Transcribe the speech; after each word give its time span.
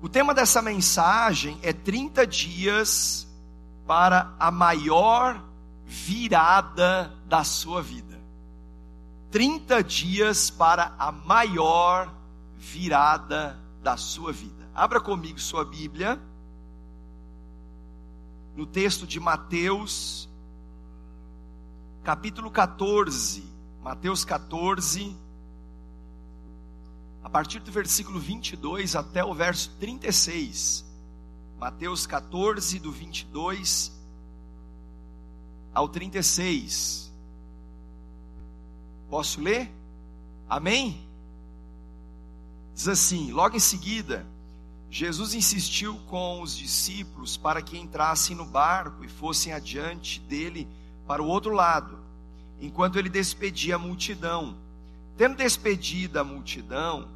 O 0.00 0.08
tema 0.08 0.34
dessa 0.34 0.60
mensagem 0.60 1.58
é 1.62 1.72
30 1.72 2.26
dias 2.26 3.26
para 3.86 4.34
a 4.38 4.50
maior 4.50 5.42
virada 5.86 7.12
da 7.26 7.42
sua 7.44 7.82
vida. 7.82 8.20
30 9.30 9.82
dias 9.82 10.50
para 10.50 10.94
a 10.98 11.10
maior 11.10 12.12
virada 12.58 13.58
da 13.82 13.96
sua 13.96 14.32
vida. 14.32 14.68
Abra 14.74 15.00
comigo 15.00 15.40
sua 15.40 15.64
Bíblia. 15.64 16.20
No 18.54 18.66
texto 18.66 19.06
de 19.06 19.18
Mateus, 19.18 20.28
capítulo 22.02 22.50
14. 22.50 23.44
Mateus 23.82 24.24
14 24.24 25.16
a 27.26 27.28
partir 27.28 27.58
do 27.58 27.72
versículo 27.72 28.20
22 28.20 28.94
até 28.94 29.24
o 29.24 29.34
verso 29.34 29.72
36. 29.80 30.84
Mateus 31.58 32.06
14, 32.06 32.78
do 32.78 32.92
22 32.92 33.90
ao 35.74 35.88
36. 35.88 37.12
Posso 39.10 39.40
ler? 39.40 39.68
Amém? 40.48 41.04
Diz 42.72 42.86
assim: 42.86 43.32
logo 43.32 43.56
em 43.56 43.60
seguida, 43.60 44.24
Jesus 44.88 45.34
insistiu 45.34 45.98
com 46.06 46.40
os 46.40 46.56
discípulos 46.56 47.36
para 47.36 47.60
que 47.60 47.76
entrassem 47.76 48.36
no 48.36 48.44
barco 48.44 49.04
e 49.04 49.08
fossem 49.08 49.52
adiante 49.52 50.20
dele 50.20 50.68
para 51.08 51.20
o 51.20 51.26
outro 51.26 51.52
lado, 51.52 51.98
enquanto 52.60 53.00
ele 53.00 53.08
despedia 53.08 53.74
a 53.74 53.80
multidão. 53.80 54.56
Tendo 55.16 55.34
despedido 55.34 56.20
a 56.20 56.24
multidão, 56.24 57.15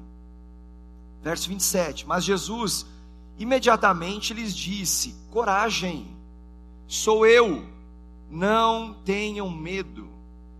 Verso 1.21 1.49
27. 1.49 2.07
Mas 2.07 2.23
Jesus 2.23 2.85
imediatamente 3.37 4.33
lhes 4.33 4.55
disse: 4.55 5.15
Coragem, 5.29 6.07
sou 6.87 7.25
eu, 7.25 7.65
não 8.29 8.93
tenham 9.05 9.49
medo. 9.49 10.09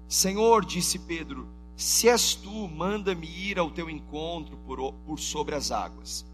Senhor, 0.08 0.66
disse 0.66 1.00
Pedro, 1.00 1.48
se 1.76 2.10
és 2.10 2.36
tu, 2.36 2.68
manda-me 2.68 3.28
ir 3.28 3.58
ao 3.58 3.72
teu 3.72 3.90
encontro 3.90 4.58
por, 4.66 4.94
por 5.06 5.20
sobre 5.20 5.56
as 5.56 5.72
águas. 5.72 6.26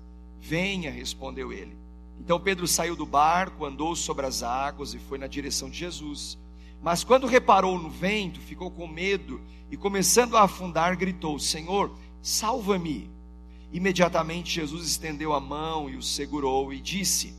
Venha, 0.42 0.92
respondeu 0.92 1.54
ele. 1.54 1.78
Então 2.20 2.40
Pedro 2.40 2.68
saiu 2.68 2.96
do 2.96 3.06
barco, 3.06 3.66
andou 3.66 3.96
sobre 3.96 4.26
as 4.26 4.42
águas 4.44 4.94
e 4.94 5.00
foi 5.00 5.18
na 5.18 5.28
direção 5.28 5.70
de 5.70 5.78
Jesus. 5.78 6.38
Mas 6.82 7.04
quando 7.04 7.28
reparou 7.28 7.78
no 7.80 7.90
vento, 7.90 8.40
ficou 8.40 8.70
com 8.72 8.88
medo 8.88 9.42
e, 9.72 9.78
começando 9.78 10.36
a 10.36 10.44
afundar, 10.44 10.98
gritou: 10.98 11.40
Senhor, 11.40 11.92
salva-me. 12.22 13.10
Imediatamente 13.72 14.56
Jesus 14.56 14.88
estendeu 14.88 15.34
a 15.34 15.40
mão 15.40 15.90
e 15.90 15.96
o 15.96 16.02
segurou 16.02 16.74
e 16.74 16.80
disse: 16.80 17.34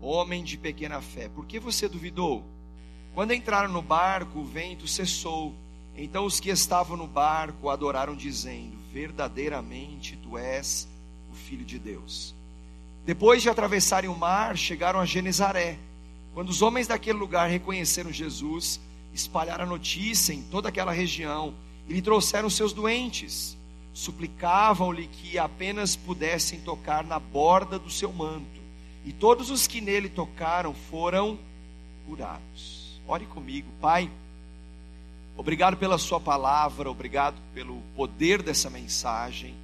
Homem 0.00 0.42
de 0.42 0.58
pequena 0.58 1.00
fé, 1.00 1.28
por 1.28 1.46
que 1.46 1.60
você 1.60 1.88
duvidou? 1.88 2.44
Quando 3.14 3.32
entraram 3.32 3.72
no 3.72 3.80
barco, 3.80 4.40
o 4.40 4.44
vento 4.44 4.88
cessou. 4.88 5.54
Então 5.96 6.26
os 6.26 6.40
que 6.40 6.50
estavam 6.50 6.96
no 6.96 7.06
barco 7.06 7.68
adoraram, 7.68 8.16
dizendo: 8.16 8.76
Verdadeiramente 8.92 10.16
tu 10.16 10.36
és 10.36 10.88
o 11.30 11.34
Filho 11.34 11.64
de 11.64 11.78
Deus. 11.78 12.34
Depois 13.06 13.42
de 13.42 13.48
atravessarem 13.48 14.10
o 14.10 14.16
mar, 14.16 14.56
chegaram 14.56 14.98
a 14.98 15.04
Genezaré. 15.04 15.78
Quando 16.32 16.48
os 16.48 16.62
homens 16.62 16.88
daquele 16.88 17.18
lugar 17.18 17.48
reconheceram 17.48 18.10
Jesus, 18.10 18.80
espalharam 19.12 19.64
a 19.64 19.68
notícia 19.68 20.32
em 20.32 20.42
toda 20.42 20.68
aquela 20.68 20.90
região 20.90 21.54
e 21.88 21.92
lhe 21.92 22.02
trouxeram 22.02 22.50
seus 22.50 22.72
doentes 22.72 23.56
suplicavam-lhe 23.94 25.06
que 25.06 25.38
apenas 25.38 25.94
pudessem 25.94 26.60
tocar 26.60 27.04
na 27.04 27.20
borda 27.20 27.78
do 27.78 27.88
seu 27.88 28.12
manto. 28.12 28.60
E 29.04 29.12
todos 29.12 29.50
os 29.50 29.68
que 29.68 29.80
nele 29.80 30.08
tocaram 30.08 30.74
foram 30.74 31.38
curados. 32.04 33.00
Ore 33.06 33.24
comigo, 33.26 33.68
Pai. 33.80 34.10
Obrigado 35.36 35.76
pela 35.76 35.98
Sua 35.98 36.20
palavra, 36.20 36.90
obrigado 36.90 37.36
pelo 37.54 37.80
poder 37.96 38.42
dessa 38.42 38.68
mensagem. 38.68 39.54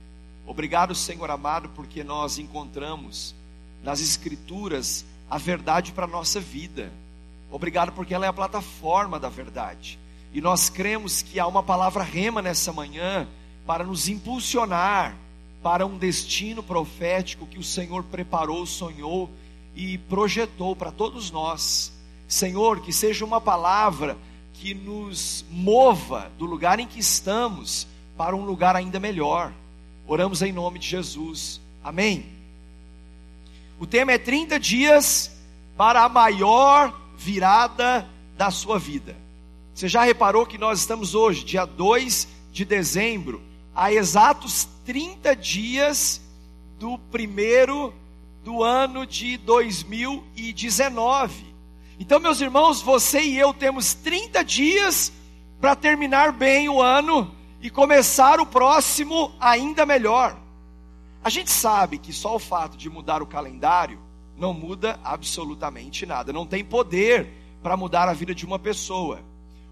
Obrigado, 0.47 0.95
Senhor 0.95 1.31
amado, 1.31 1.69
porque 1.71 2.03
nós 2.05 2.39
encontramos 2.39 3.35
nas 3.83 4.01
Escrituras 4.01 5.05
a 5.29 5.39
verdade 5.39 5.93
para 5.93 6.05
a 6.05 6.09
nossa 6.09 6.41
vida. 6.41 6.93
Obrigado 7.51 7.93
porque 7.93 8.15
ela 8.15 8.27
é 8.27 8.29
a 8.29 8.33
plataforma 8.33 9.19
da 9.19 9.29
verdade. 9.29 9.99
E 10.33 10.41
nós 10.41 10.69
cremos 10.69 11.23
que 11.23 11.41
há 11.41 11.47
uma 11.47 11.63
palavra 11.63 12.03
rema 12.05 12.41
nessa 12.41 12.73
manhã 12.73 13.27
para 13.67 13.85
nos 13.85 14.09
impulsionar 14.09 15.17
para 15.63 15.87
um 15.87 15.99
destino 15.99 16.63
profético 16.63 17.47
que 17.47 17.59
o 17.59 17.65
Senhor 17.65 18.03
preparou, 18.05 18.65
sonhou 18.65 19.31
e 19.75 19.99
projetou 19.99 20.75
para 20.75 20.91
todos 20.91 21.31
nós. 21.31 21.93
Senhor, 22.27 22.81
que 22.81 22.93
seja 22.93 23.25
uma 23.25 23.41
palavra 23.41 24.17
que 24.55 24.75
nos 24.75 25.45
mova 25.51 26.31
do 26.39 26.47
lugar 26.47 26.81
em 26.81 26.87
que 26.87 27.01
estamos 27.01 27.87
para 28.17 28.37
um 28.37 28.45
lugar 28.45 28.77
ainda 28.77 28.99
melhor. 28.99 29.53
Oramos 30.07 30.43
em 30.43 30.53
nome 30.53 30.79
de 30.79 30.89
Jesus. 30.89 31.61
Amém. 31.83 32.27
O 33.79 33.87
tema 33.87 34.13
é 34.13 34.19
30 34.19 34.59
dias 34.61 35.31
para 35.77 36.05
a 36.05 36.09
maior 36.09 36.95
virada 37.17 38.07
da 38.37 38.51
sua 38.51 38.79
vida. 38.79 39.17
Você 39.75 39.89
já 39.89 40.03
reparou 40.03 40.45
que 40.45 40.59
nós 40.59 40.81
estamos 40.81 41.15
hoje, 41.15 41.45
dia 41.45 41.65
2 41.65 42.29
de 42.53 42.65
dezembro, 42.65 43.41
a 43.81 43.91
exatos 43.91 44.69
30 44.85 45.35
dias 45.35 46.21
do 46.79 46.99
primeiro 47.11 47.95
do 48.45 48.63
ano 48.63 49.07
de 49.07 49.39
2019. 49.39 51.47
Então, 51.99 52.21
meus 52.21 52.43
irmãos, 52.43 52.83
você 52.83 53.23
e 53.23 53.39
eu 53.39 53.55
temos 53.55 53.95
30 53.95 54.45
dias 54.45 55.11
para 55.59 55.75
terminar 55.75 56.31
bem 56.31 56.69
o 56.69 56.83
ano 56.83 57.35
e 57.63 57.71
começar 57.71 58.39
o 58.39 58.45
próximo 58.45 59.33
ainda 59.41 59.87
melhor. 59.87 60.39
A 61.25 61.31
gente 61.31 61.51
sabe 61.51 61.97
que 61.97 62.13
só 62.13 62.37
o 62.37 62.39
fato 62.39 62.77
de 62.77 62.91
mudar 62.91 63.23
o 63.23 63.27
calendário 63.27 63.99
não 64.37 64.53
muda 64.53 65.01
absolutamente 65.03 66.05
nada, 66.05 66.35
não 66.35 66.45
tem 66.45 66.63
poder 66.63 67.33
para 67.63 67.79
mudar 67.79 68.11
a 68.11 68.13
vida 68.13 68.35
de 68.35 68.45
uma 68.45 68.59
pessoa. 68.59 69.21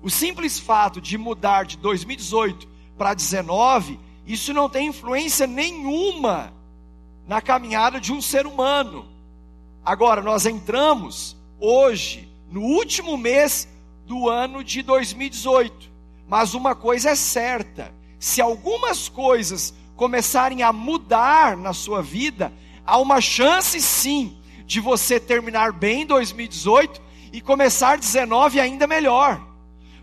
O 0.02 0.08
simples 0.08 0.58
fato 0.58 0.98
de 0.98 1.18
mudar 1.18 1.66
de 1.66 1.76
2018 1.76 2.77
para 2.98 3.14
19, 3.14 3.98
isso 4.26 4.52
não 4.52 4.68
tem 4.68 4.88
influência 4.88 5.46
nenhuma 5.46 6.52
na 7.26 7.40
caminhada 7.40 8.00
de 8.00 8.12
um 8.12 8.20
ser 8.20 8.46
humano. 8.46 9.06
Agora, 9.84 10.20
nós 10.20 10.44
entramos 10.44 11.36
hoje, 11.58 12.28
no 12.50 12.60
último 12.60 13.16
mês 13.16 13.68
do 14.04 14.28
ano 14.28 14.64
de 14.64 14.82
2018. 14.82 15.90
Mas 16.26 16.52
uma 16.52 16.74
coisa 16.74 17.10
é 17.10 17.14
certa: 17.14 17.94
se 18.18 18.40
algumas 18.40 19.08
coisas 19.08 19.72
começarem 19.96 20.62
a 20.62 20.72
mudar 20.72 21.56
na 21.56 21.72
sua 21.72 22.02
vida, 22.02 22.52
há 22.84 22.98
uma 22.98 23.20
chance 23.20 23.80
sim 23.80 24.36
de 24.66 24.80
você 24.80 25.18
terminar 25.18 25.72
bem 25.72 26.04
2018 26.04 27.00
e 27.32 27.40
começar 27.40 27.96
19 27.96 28.60
ainda 28.60 28.86
melhor. 28.86 29.47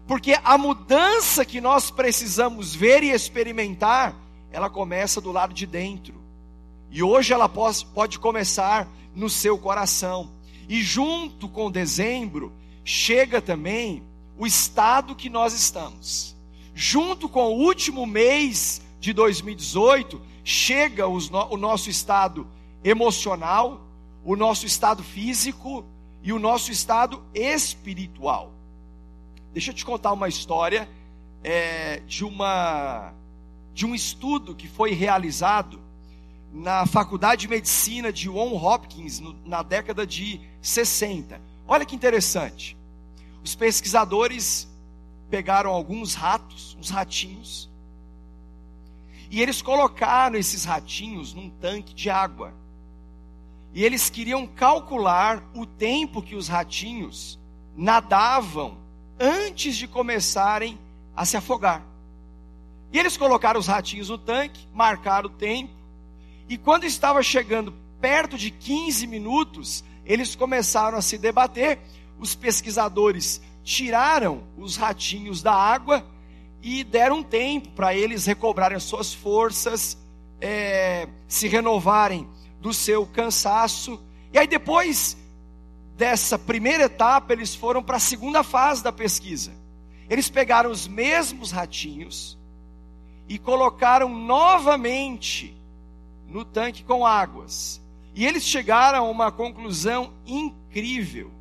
Porque 0.07 0.37
a 0.43 0.57
mudança 0.57 1.43
que 1.43 1.59
nós 1.59 1.89
precisamos 1.89 2.75
ver 2.75 3.03
e 3.03 3.11
experimentar, 3.11 4.15
ela 4.51 4.69
começa 4.69 5.19
do 5.19 5.31
lado 5.31 5.53
de 5.53 5.65
dentro. 5.65 6.13
E 6.91 7.01
hoje 7.01 7.33
ela 7.33 7.49
pode 7.49 8.19
começar 8.19 8.87
no 9.15 9.29
seu 9.29 9.57
coração. 9.57 10.31
E 10.69 10.81
junto 10.81 11.49
com 11.49 11.71
dezembro, 11.71 12.53
chega 12.83 13.41
também 13.41 14.03
o 14.37 14.45
estado 14.45 15.15
que 15.15 15.29
nós 15.29 15.53
estamos. 15.53 16.35
Junto 16.73 17.27
com 17.27 17.47
o 17.47 17.59
último 17.63 18.05
mês 18.05 18.81
de 18.99 19.11
2018, 19.13 20.21
chega 20.43 21.07
o 21.07 21.57
nosso 21.57 21.89
estado 21.89 22.47
emocional, 22.83 23.81
o 24.23 24.35
nosso 24.35 24.65
estado 24.65 25.03
físico 25.03 25.83
e 26.21 26.31
o 26.31 26.39
nosso 26.39 26.71
estado 26.71 27.23
espiritual. 27.33 28.54
Deixa 29.55 29.71
eu 29.71 29.73
te 29.73 29.85
contar 29.85 30.11
uma 30.11 30.27
história 30.27 30.85
é, 31.41 32.01
de, 32.01 32.25
uma, 32.25 33.13
de 33.73 33.85
um 33.85 33.95
estudo 33.95 34.53
que 34.53 34.67
foi 34.67 34.91
realizado 34.91 35.79
na 36.51 36.85
Faculdade 36.85 37.43
de 37.43 37.47
Medicina 37.47 38.11
de 38.11 38.23
John 38.25 38.53
Hopkins 38.53 39.21
no, 39.21 39.33
na 39.45 39.63
década 39.63 40.05
de 40.05 40.41
60. 40.61 41.39
Olha 41.65 41.85
que 41.85 41.95
interessante. 41.95 42.75
Os 43.45 43.55
pesquisadores 43.55 44.67
pegaram 45.29 45.71
alguns 45.71 46.15
ratos, 46.15 46.75
uns 46.77 46.89
ratinhos, 46.89 47.71
e 49.31 49.41
eles 49.41 49.61
colocaram 49.61 50.35
esses 50.35 50.65
ratinhos 50.65 51.33
num 51.33 51.49
tanque 51.49 51.93
de 51.93 52.09
água. 52.09 52.53
E 53.73 53.85
eles 53.85 54.09
queriam 54.09 54.45
calcular 54.45 55.41
o 55.55 55.65
tempo 55.65 56.21
que 56.21 56.35
os 56.35 56.49
ratinhos 56.49 57.39
nadavam 57.73 58.83
antes 59.19 59.75
de 59.75 59.87
começarem 59.87 60.77
a 61.15 61.25
se 61.25 61.37
afogar. 61.37 61.83
E 62.91 62.99
eles 62.99 63.17
colocaram 63.17 63.59
os 63.59 63.67
ratinhos 63.67 64.09
no 64.09 64.17
tanque, 64.17 64.67
marcaram 64.73 65.27
o 65.27 65.33
tempo, 65.33 65.73
e 66.47 66.57
quando 66.57 66.83
estava 66.83 67.23
chegando 67.23 67.73
perto 67.99 68.37
de 68.37 68.51
15 68.51 69.07
minutos, 69.07 69.83
eles 70.05 70.35
começaram 70.35 70.97
a 70.97 71.01
se 71.01 71.17
debater. 71.17 71.79
Os 72.19 72.35
pesquisadores 72.35 73.41
tiraram 73.63 74.43
os 74.57 74.75
ratinhos 74.75 75.41
da 75.41 75.53
água 75.53 76.05
e 76.61 76.83
deram 76.83 77.23
tempo 77.23 77.69
para 77.71 77.95
eles 77.95 78.25
recobrarem 78.25 78.77
as 78.77 78.83
suas 78.83 79.13
forças, 79.13 79.97
é, 80.39 81.07
se 81.27 81.47
renovarem 81.47 82.27
do 82.61 82.73
seu 82.73 83.05
cansaço. 83.07 83.99
E 84.31 84.37
aí, 84.37 84.47
depois 84.47 85.17
dessa 85.97 86.37
primeira 86.37 86.83
etapa, 86.83 87.33
eles 87.33 87.55
foram 87.55 87.81
para 87.81 87.97
a 87.97 88.01
segunda 88.01 88.43
fase 88.43 88.83
da 88.83 88.91
pesquisa. 88.91 89.51
Eles 90.09 90.29
pegaram 90.29 90.69
os 90.69 90.87
mesmos 90.87 91.51
ratinhos 91.51 92.37
e 93.27 93.39
colocaram 93.39 94.09
novamente 94.09 95.55
no 96.27 96.43
tanque 96.45 96.83
com 96.83 97.05
águas. 97.05 97.81
E 98.13 98.25
eles 98.25 98.43
chegaram 98.43 99.05
a 99.05 99.09
uma 99.09 99.31
conclusão 99.31 100.13
incrível: 100.25 101.31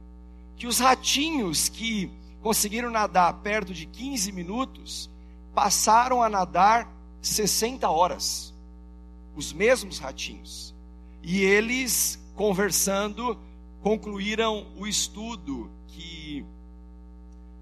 que 0.57 0.67
os 0.67 0.79
ratinhos 0.79 1.69
que 1.69 2.11
conseguiram 2.43 2.91
nadar 2.91 3.33
perto 3.35 3.75
de 3.75 3.87
15 3.87 4.33
minutos 4.33 5.11
passaram 5.55 6.23
a 6.23 6.29
nadar 6.29 6.89
60 7.21 7.89
horas. 7.89 8.55
Os 9.37 9.53
mesmos 9.53 9.99
ratinhos. 9.99 10.75
E 11.23 11.43
eles, 11.43 12.21
conversando, 12.37 13.37
concluíram 13.85 14.67
o 14.79 14.87
estudo 14.87 15.71
que 15.89 16.43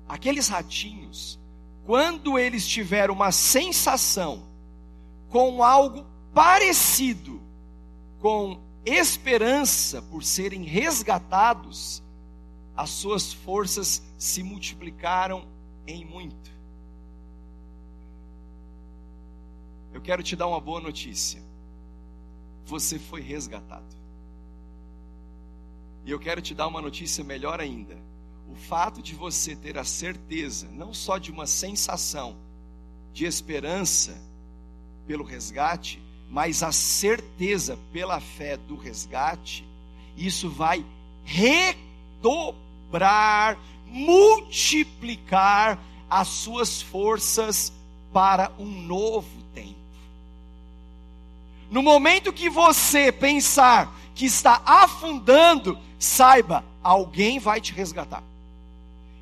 aqueles 0.09 0.47
ratinhos, 0.47 1.37
quando 1.85 2.39
eles 2.39 2.65
tiveram 2.65 3.13
uma 3.13 3.33
sensação 3.33 4.45
com 5.29 5.65
algo 5.65 6.07
parecido 6.33 7.43
com 8.21 8.57
esperança 8.87 10.01
por 10.01 10.23
serem 10.23 10.63
resgatados, 10.63 12.01
as 12.77 12.91
suas 12.91 13.33
forças 13.33 14.01
se 14.17 14.45
multiplicaram 14.45 15.45
em 15.89 16.05
muito. 16.05 16.53
Eu 19.93 20.01
quero 20.01 20.23
te 20.23 20.37
dar 20.37 20.47
uma 20.47 20.61
boa 20.61 20.81
notícia. 20.81 21.43
Você 22.65 22.97
foi 22.97 23.21
resgatado. 23.21 24.02
E 26.05 26.11
eu 26.11 26.19
quero 26.19 26.43
te 26.43 26.55
dar 26.55 26.67
uma 26.67 26.81
notícia 26.81 27.23
melhor 27.23 27.61
ainda. 27.61 27.97
O 28.51 28.57
fato 28.57 29.01
de 29.01 29.15
você 29.15 29.55
ter 29.55 29.79
a 29.79 29.85
certeza, 29.85 30.69
não 30.73 30.93
só 30.93 31.17
de 31.19 31.31
uma 31.31 31.47
sensação 31.47 32.37
de 33.13 33.25
esperança 33.25 34.21
pelo 35.07 35.25
resgate, 35.25 36.03
mas 36.29 36.63
a 36.63 36.73
certeza 36.73 37.79
pela 37.93 38.21
fé 38.21 38.57
do 38.57 38.77
resgate, 38.77 39.65
isso 40.17 40.49
vai 40.51 40.85
redobrar, 41.25 42.29
multiplicar 43.87 45.79
as 46.09 46.29
suas 46.29 46.83
forças 46.83 47.73
para 48.13 48.53
um 48.59 48.67
novo 48.67 49.43
tempo. 49.55 49.77
No 51.71 51.83
momento 51.83 52.33
que 52.33 52.51
você 52.51 53.11
pensar 53.11 53.95
que 54.15 54.27
está 54.27 54.61
afundando, 54.67 55.79
saiba, 56.05 56.65
alguém 56.83 57.39
vai 57.39 57.61
te 57.61 57.73
resgatar. 57.73 58.23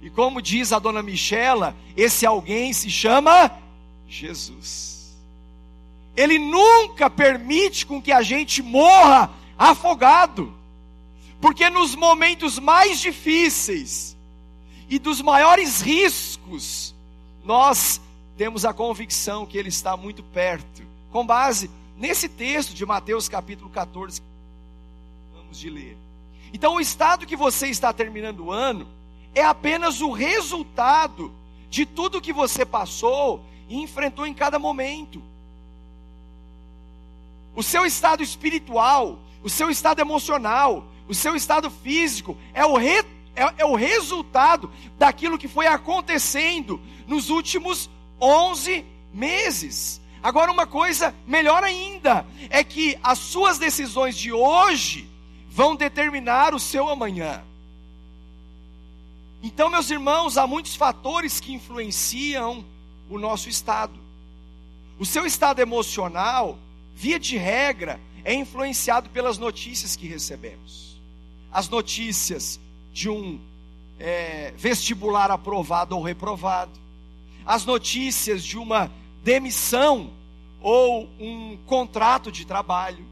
E 0.02 0.08
como 0.08 0.40
diz 0.40 0.72
a 0.72 0.78
dona 0.78 1.02
Michela, 1.02 1.76
esse 1.96 2.24
alguém 2.24 2.72
se 2.72 2.88
chama 2.88 3.50
Jesus. 4.08 5.14
Ele 6.16 6.38
nunca 6.38 7.10
permite 7.10 7.84
com 7.84 8.00
que 8.00 8.10
a 8.10 8.22
gente 8.22 8.62
morra 8.62 9.30
afogado. 9.58 10.52
Porque 11.40 11.68
nos 11.68 11.94
momentos 11.94 12.58
mais 12.58 12.98
difíceis 12.98 14.16
e 14.88 14.98
dos 14.98 15.20
maiores 15.20 15.80
riscos, 15.80 16.94
nós 17.44 18.00
temos 18.36 18.64
a 18.64 18.72
convicção 18.72 19.46
que 19.46 19.58
Ele 19.58 19.68
está 19.68 19.96
muito 19.96 20.22
perto. 20.22 20.82
Com 21.12 21.26
base 21.26 21.70
nesse 21.96 22.28
texto 22.28 22.74
de 22.74 22.86
Mateus 22.86 23.28
capítulo 23.28 23.68
14, 23.70 24.22
vamos 25.34 25.58
de 25.58 25.68
ler. 25.68 25.99
Então, 26.52 26.74
o 26.74 26.80
estado 26.80 27.26
que 27.26 27.36
você 27.36 27.68
está 27.68 27.92
terminando 27.92 28.46
o 28.46 28.52
ano 28.52 28.86
é 29.34 29.42
apenas 29.42 30.00
o 30.00 30.10
resultado 30.10 31.32
de 31.68 31.86
tudo 31.86 32.20
que 32.20 32.32
você 32.32 32.64
passou 32.64 33.44
e 33.68 33.80
enfrentou 33.80 34.26
em 34.26 34.34
cada 34.34 34.58
momento. 34.58 35.22
O 37.54 37.62
seu 37.62 37.86
estado 37.86 38.22
espiritual, 38.22 39.18
o 39.42 39.48
seu 39.48 39.70
estado 39.70 40.00
emocional, 40.00 40.84
o 41.08 41.14
seu 41.14 41.36
estado 41.36 41.70
físico 41.70 42.36
é 42.52 42.64
o, 42.64 42.76
re, 42.76 43.04
é, 43.34 43.54
é 43.58 43.64
o 43.64 43.74
resultado 43.74 44.70
daquilo 44.98 45.38
que 45.38 45.48
foi 45.48 45.66
acontecendo 45.66 46.80
nos 47.06 47.30
últimos 47.30 47.88
11 48.20 48.84
meses. 49.12 50.00
Agora, 50.22 50.52
uma 50.52 50.66
coisa 50.66 51.14
melhor 51.26 51.64
ainda 51.64 52.26
é 52.50 52.62
que 52.62 52.98
as 53.02 53.18
suas 53.18 53.58
decisões 53.58 54.16
de 54.16 54.32
hoje 54.32 55.08
vão 55.50 55.76
determinar 55.76 56.54
o 56.54 56.58
seu 56.58 56.88
amanhã. 56.88 57.44
Então, 59.42 59.68
meus 59.68 59.90
irmãos, 59.90 60.38
há 60.38 60.46
muitos 60.46 60.74
fatores 60.74 61.40
que 61.40 61.52
influenciam 61.52 62.64
o 63.10 63.18
nosso 63.18 63.50
estado. 63.50 63.98
O 64.98 65.04
seu 65.04 65.26
estado 65.26 65.60
emocional 65.60 66.58
via 67.00 67.18
de 67.18 67.38
regra, 67.38 67.98
é 68.22 68.34
influenciado 68.34 69.08
pelas 69.08 69.38
notícias 69.38 69.96
que 69.96 70.06
recebemos. 70.06 71.00
As 71.50 71.66
notícias 71.66 72.60
de 72.92 73.08
um 73.08 73.40
é, 73.98 74.52
vestibular 74.54 75.30
aprovado 75.30 75.96
ou 75.96 76.02
reprovado, 76.02 76.78
as 77.46 77.64
notícias 77.64 78.44
de 78.44 78.58
uma 78.58 78.92
demissão 79.24 80.10
ou 80.60 81.08
um 81.18 81.56
contrato 81.64 82.30
de 82.30 82.44
trabalho, 82.44 83.06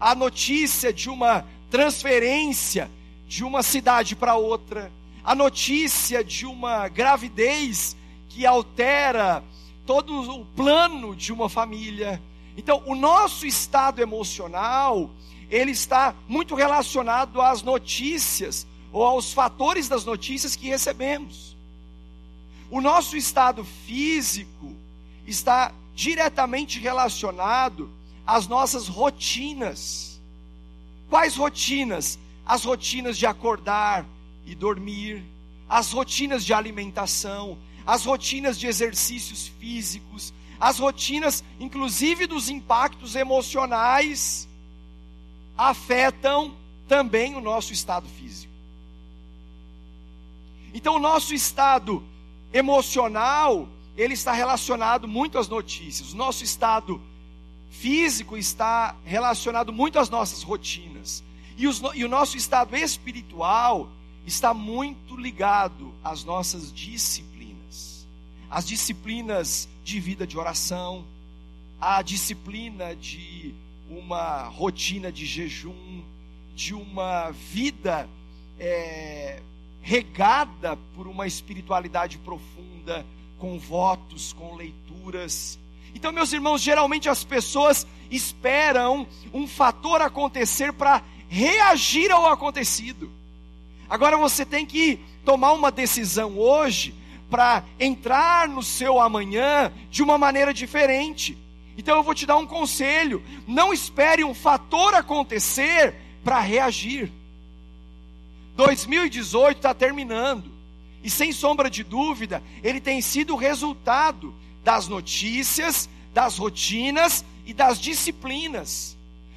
a 0.00 0.14
notícia 0.14 0.90
de 0.90 1.10
uma 1.10 1.46
transferência 1.74 2.90
de 3.26 3.42
uma 3.42 3.62
cidade 3.62 4.14
para 4.14 4.36
outra, 4.36 4.92
a 5.24 5.34
notícia 5.34 6.22
de 6.22 6.46
uma 6.46 6.88
gravidez 6.88 7.96
que 8.28 8.46
altera 8.46 9.42
todo 9.84 10.40
o 10.40 10.44
plano 10.44 11.16
de 11.16 11.32
uma 11.32 11.48
família 11.48 12.20
então, 12.56 12.82
o 12.86 12.94
nosso 12.94 13.46
estado 13.46 14.00
emocional, 14.00 15.10
ele 15.50 15.72
está 15.72 16.14
muito 16.28 16.54
relacionado 16.54 17.40
às 17.40 17.62
notícias 17.62 18.66
ou 18.92 19.04
aos 19.04 19.32
fatores 19.32 19.88
das 19.88 20.04
notícias 20.04 20.54
que 20.54 20.68
recebemos. 20.68 21.56
O 22.70 22.80
nosso 22.80 23.16
estado 23.16 23.64
físico 23.64 24.74
está 25.26 25.72
diretamente 25.94 26.78
relacionado 26.78 27.90
às 28.26 28.46
nossas 28.46 28.88
rotinas. 28.88 30.13
Quais 31.14 31.36
rotinas? 31.36 32.18
As 32.44 32.64
rotinas 32.64 33.16
de 33.16 33.24
acordar 33.24 34.04
e 34.44 34.52
dormir, 34.52 35.22
as 35.68 35.92
rotinas 35.92 36.44
de 36.44 36.52
alimentação, 36.52 37.56
as 37.86 38.04
rotinas 38.04 38.58
de 38.58 38.66
exercícios 38.66 39.46
físicos, 39.46 40.34
as 40.58 40.80
rotinas, 40.80 41.44
inclusive 41.60 42.26
dos 42.26 42.48
impactos 42.48 43.14
emocionais, 43.14 44.48
afetam 45.56 46.56
também 46.88 47.36
o 47.36 47.40
nosso 47.40 47.72
estado 47.72 48.08
físico. 48.08 48.52
Então, 50.74 50.96
o 50.96 50.98
nosso 50.98 51.32
estado 51.32 52.02
emocional, 52.52 53.68
ele 53.96 54.14
está 54.14 54.32
relacionado 54.32 55.06
muito 55.06 55.38
às 55.38 55.46
notícias. 55.46 56.12
O 56.12 56.16
nosso 56.16 56.42
estado 56.42 57.00
físico 57.80 58.36
está 58.36 58.96
relacionado 59.04 59.72
muito 59.72 59.98
às 59.98 60.08
nossas 60.08 60.42
rotinas. 60.42 61.22
E, 61.56 61.68
os, 61.68 61.82
e 61.94 62.04
o 62.04 62.08
nosso 62.08 62.36
estado 62.36 62.76
espiritual 62.76 63.88
está 64.26 64.54
muito 64.54 65.16
ligado 65.16 65.92
às 66.02 66.24
nossas 66.24 66.72
disciplinas. 66.72 68.06
As 68.50 68.66
disciplinas 68.66 69.68
de 69.84 70.00
vida 70.00 70.26
de 70.26 70.38
oração, 70.38 71.04
a 71.80 72.00
disciplina 72.00 72.94
de 72.96 73.54
uma 73.90 74.44
rotina 74.44 75.12
de 75.12 75.26
jejum, 75.26 76.02
de 76.54 76.74
uma 76.74 77.30
vida 77.30 78.08
é, 78.58 79.42
regada 79.82 80.78
por 80.94 81.06
uma 81.06 81.26
espiritualidade 81.26 82.18
profunda, 82.18 83.04
com 83.38 83.58
votos, 83.58 84.32
com 84.32 84.54
leituras. 84.54 85.58
Então, 85.94 86.12
meus 86.12 86.32
irmãos, 86.32 86.60
geralmente 86.60 87.08
as 87.08 87.24
pessoas 87.24 87.86
esperam 88.10 89.06
um 89.32 89.46
fator 89.46 90.02
acontecer 90.02 90.72
para 90.72 91.02
reagir 91.28 92.10
ao 92.10 92.26
acontecido. 92.26 93.10
Agora 93.88 94.16
você 94.16 94.44
tem 94.44 94.66
que 94.66 94.98
tomar 95.24 95.52
uma 95.52 95.70
decisão 95.70 96.38
hoje 96.38 96.94
para 97.30 97.64
entrar 97.78 98.48
no 98.48 98.62
seu 98.62 99.00
amanhã 99.00 99.72
de 99.90 100.02
uma 100.02 100.18
maneira 100.18 100.52
diferente. 100.52 101.36
Então 101.76 101.96
eu 101.96 102.02
vou 102.02 102.14
te 102.14 102.26
dar 102.26 102.36
um 102.36 102.46
conselho: 102.46 103.22
não 103.46 103.72
espere 103.72 104.24
um 104.24 104.34
fator 104.34 104.94
acontecer 104.94 105.94
para 106.22 106.40
reagir. 106.40 107.10
2018 108.56 109.56
está 109.56 109.74
terminando, 109.74 110.50
e 111.02 111.10
sem 111.10 111.32
sombra 111.32 111.68
de 111.68 111.82
dúvida, 111.82 112.42
ele 112.62 112.80
tem 112.80 113.00
sido 113.00 113.34
o 113.34 113.38
resultado 113.38 114.32
das 114.64 114.88
notícias, 114.88 115.88
das 116.12 116.38
rotinas 116.38 117.24
e 117.44 117.52
das 117.52 117.78
disciplinas. 117.78 118.96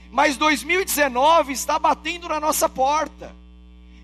Mas 0.10 0.38
2019 0.38 1.52
está 1.52 1.78
batendo 1.78 2.30
na 2.30 2.40
nossa 2.40 2.70
porta. 2.70 3.36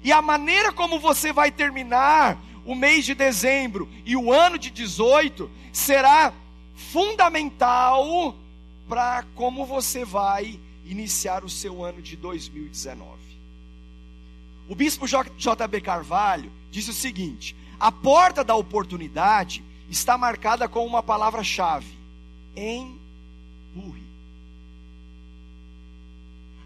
E 0.04 0.12
a 0.12 0.22
maneira 0.22 0.74
como 0.74 1.00
você 1.00 1.32
vai 1.32 1.50
terminar 1.50 2.38
o 2.66 2.76
mês 2.76 3.06
de 3.06 3.16
dezembro 3.16 3.90
e 4.06 4.16
o 4.16 4.32
ano 4.32 4.58
de 4.58 4.70
18 4.70 5.50
será 5.72 6.34
fundamental 6.76 8.36
para 8.88 9.24
como 9.36 9.66
você 9.66 10.04
vai 10.04 10.60
iniciar 10.86 11.46
o 11.46 11.50
seu 11.50 11.84
ano 11.84 12.02
de 12.02 12.18
2019. 12.18 13.24
O 14.68 14.76
bispo 14.76 15.08
J.B. 15.08 15.82
Carvalho 15.82 16.52
disse 16.70 16.90
o 16.90 16.94
seguinte: 16.94 17.56
a 17.80 17.92
porta 17.92 18.44
da 18.44 18.56
oportunidade 18.56 19.64
está 19.94 20.18
marcada 20.18 20.68
com 20.68 20.86
uma 20.86 21.02
palavra-chave: 21.02 21.98
empurre. 22.56 24.04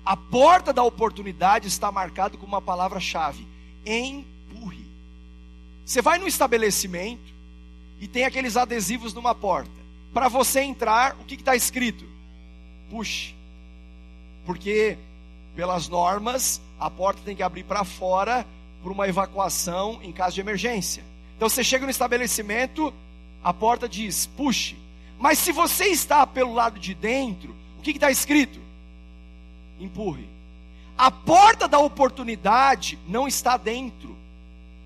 A 0.03 0.15
porta 0.15 0.72
da 0.72 0.84
oportunidade 0.84 1.67
está 1.67 1.91
marcada 1.91 2.38
com 2.38 2.46
uma 2.46 2.62
palavra-chave: 2.62 3.46
empurre. 3.86 4.88
Você 5.86 6.01
vai 6.01 6.17
no 6.17 6.27
estabelecimento 6.27 7.34
e 8.00 8.07
tem 8.07 8.24
aqueles 8.24 8.57
adesivos 8.57 9.13
numa 9.13 9.36
porta. 9.36 9.77
Para 10.13 10.29
você 10.29 10.62
entrar, 10.62 11.15
o 11.19 11.25
que 11.25 11.36
está 11.36 11.55
escrito? 11.55 12.05
Puxe. 12.89 13.36
Porque, 14.46 14.98
pelas 15.55 15.89
normas, 15.89 16.62
a 16.79 16.89
porta 16.89 17.22
tem 17.24 17.36
que 17.36 17.43
abrir 17.43 17.63
para 17.63 17.84
fora 17.84 18.48
por 18.81 18.91
uma 18.91 19.07
evacuação 19.07 20.00
em 20.01 20.13
caso 20.13 20.36
de 20.36 20.41
emergência. 20.41 21.03
Então 21.36 21.50
você 21.50 21.63
chega 21.63 21.86
no 21.86 21.91
estabelecimento, 21.91 22.93
a 23.44 23.53
porta 23.53 23.88
diz 23.88 24.25
puxe. 24.25 24.75
Mas 25.20 25.39
se 25.39 25.51
você 25.51 25.86
está 25.86 26.25
pelo 26.27 26.53
lado 26.53 26.79
de 26.79 26.94
dentro, 26.94 27.56
o 27.77 27.82
que 27.82 27.91
está 27.91 28.12
escrito? 28.12 28.60
Empurre. 29.79 30.27
A 30.98 31.12
porta 31.12 31.67
da 31.67 31.79
oportunidade 31.79 32.98
não 33.08 33.27
está 33.27 33.58
dentro. 33.58 34.15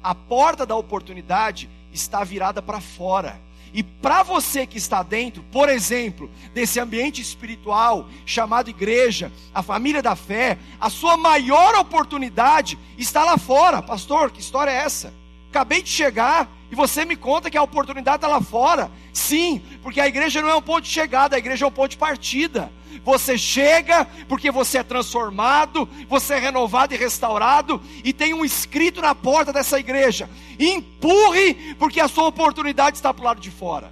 A 0.03 0.13
porta 0.13 0.65
da 0.65 0.75
oportunidade 0.75 1.69
está 1.93 2.23
virada 2.23 2.61
para 2.61 2.81
fora. 2.81 3.39
E 3.73 3.81
para 3.81 4.21
você 4.21 4.67
que 4.67 4.77
está 4.77 5.01
dentro, 5.01 5.43
por 5.43 5.69
exemplo, 5.69 6.29
desse 6.53 6.79
ambiente 6.79 7.21
espiritual 7.21 8.09
chamado 8.25 8.69
igreja, 8.69 9.31
a 9.53 9.63
família 9.63 10.01
da 10.01 10.15
fé, 10.15 10.57
a 10.79 10.89
sua 10.89 11.15
maior 11.15 11.75
oportunidade 11.75 12.77
está 12.97 13.23
lá 13.23 13.37
fora. 13.37 13.81
Pastor, 13.81 14.31
que 14.31 14.41
história 14.41 14.71
é 14.71 14.75
essa? 14.75 15.13
Acabei 15.51 15.81
de 15.81 15.89
chegar 15.89 16.49
e 16.71 16.75
você 16.75 17.03
me 17.03 17.17
conta 17.17 17.49
que 17.49 17.57
a 17.57 17.61
oportunidade 17.61 18.15
está 18.15 18.27
lá 18.29 18.39
fora. 18.39 18.89
Sim, 19.11 19.61
porque 19.83 19.99
a 19.99 20.07
igreja 20.07 20.41
não 20.41 20.47
é 20.47 20.55
um 20.55 20.61
ponto 20.61 20.83
de 20.83 20.89
chegada, 20.89 21.35
a 21.35 21.39
igreja 21.39 21.65
é 21.65 21.67
um 21.67 21.71
ponto 21.71 21.91
de 21.91 21.97
partida. 21.97 22.71
Você 23.03 23.37
chega 23.37 24.05
porque 24.29 24.49
você 24.49 24.77
é 24.77 24.83
transformado, 24.83 25.89
você 26.07 26.35
é 26.35 26.39
renovado 26.39 26.93
e 26.93 26.97
restaurado, 26.97 27.81
e 28.01 28.13
tem 28.13 28.33
um 28.33 28.45
escrito 28.45 29.01
na 29.01 29.13
porta 29.13 29.51
dessa 29.51 29.77
igreja: 29.77 30.29
empurre, 30.57 31.75
porque 31.77 31.99
a 31.99 32.07
sua 32.07 32.27
oportunidade 32.27 32.95
está 32.95 33.13
para 33.13 33.21
o 33.21 33.25
lado 33.25 33.41
de 33.41 33.51
fora. 33.51 33.91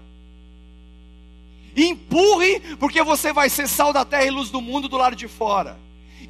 Empurre, 1.75 2.61
porque 2.79 3.03
você 3.03 3.33
vai 3.33 3.49
ser 3.49 3.67
sal 3.67 3.91
da 3.91 4.05
terra 4.05 4.23
e 4.23 4.31
luz 4.31 4.49
do 4.49 4.61
mundo 4.61 4.87
do 4.87 4.95
lado 4.95 5.15
de 5.17 5.27
fora. 5.27 5.77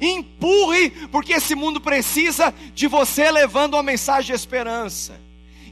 Empurre, 0.00 0.90
porque 1.08 1.34
esse 1.34 1.54
mundo 1.54 1.80
precisa 1.80 2.54
de 2.74 2.86
você 2.86 3.30
levando 3.30 3.74
uma 3.74 3.82
mensagem 3.82 4.26
de 4.26 4.32
esperança. 4.32 5.20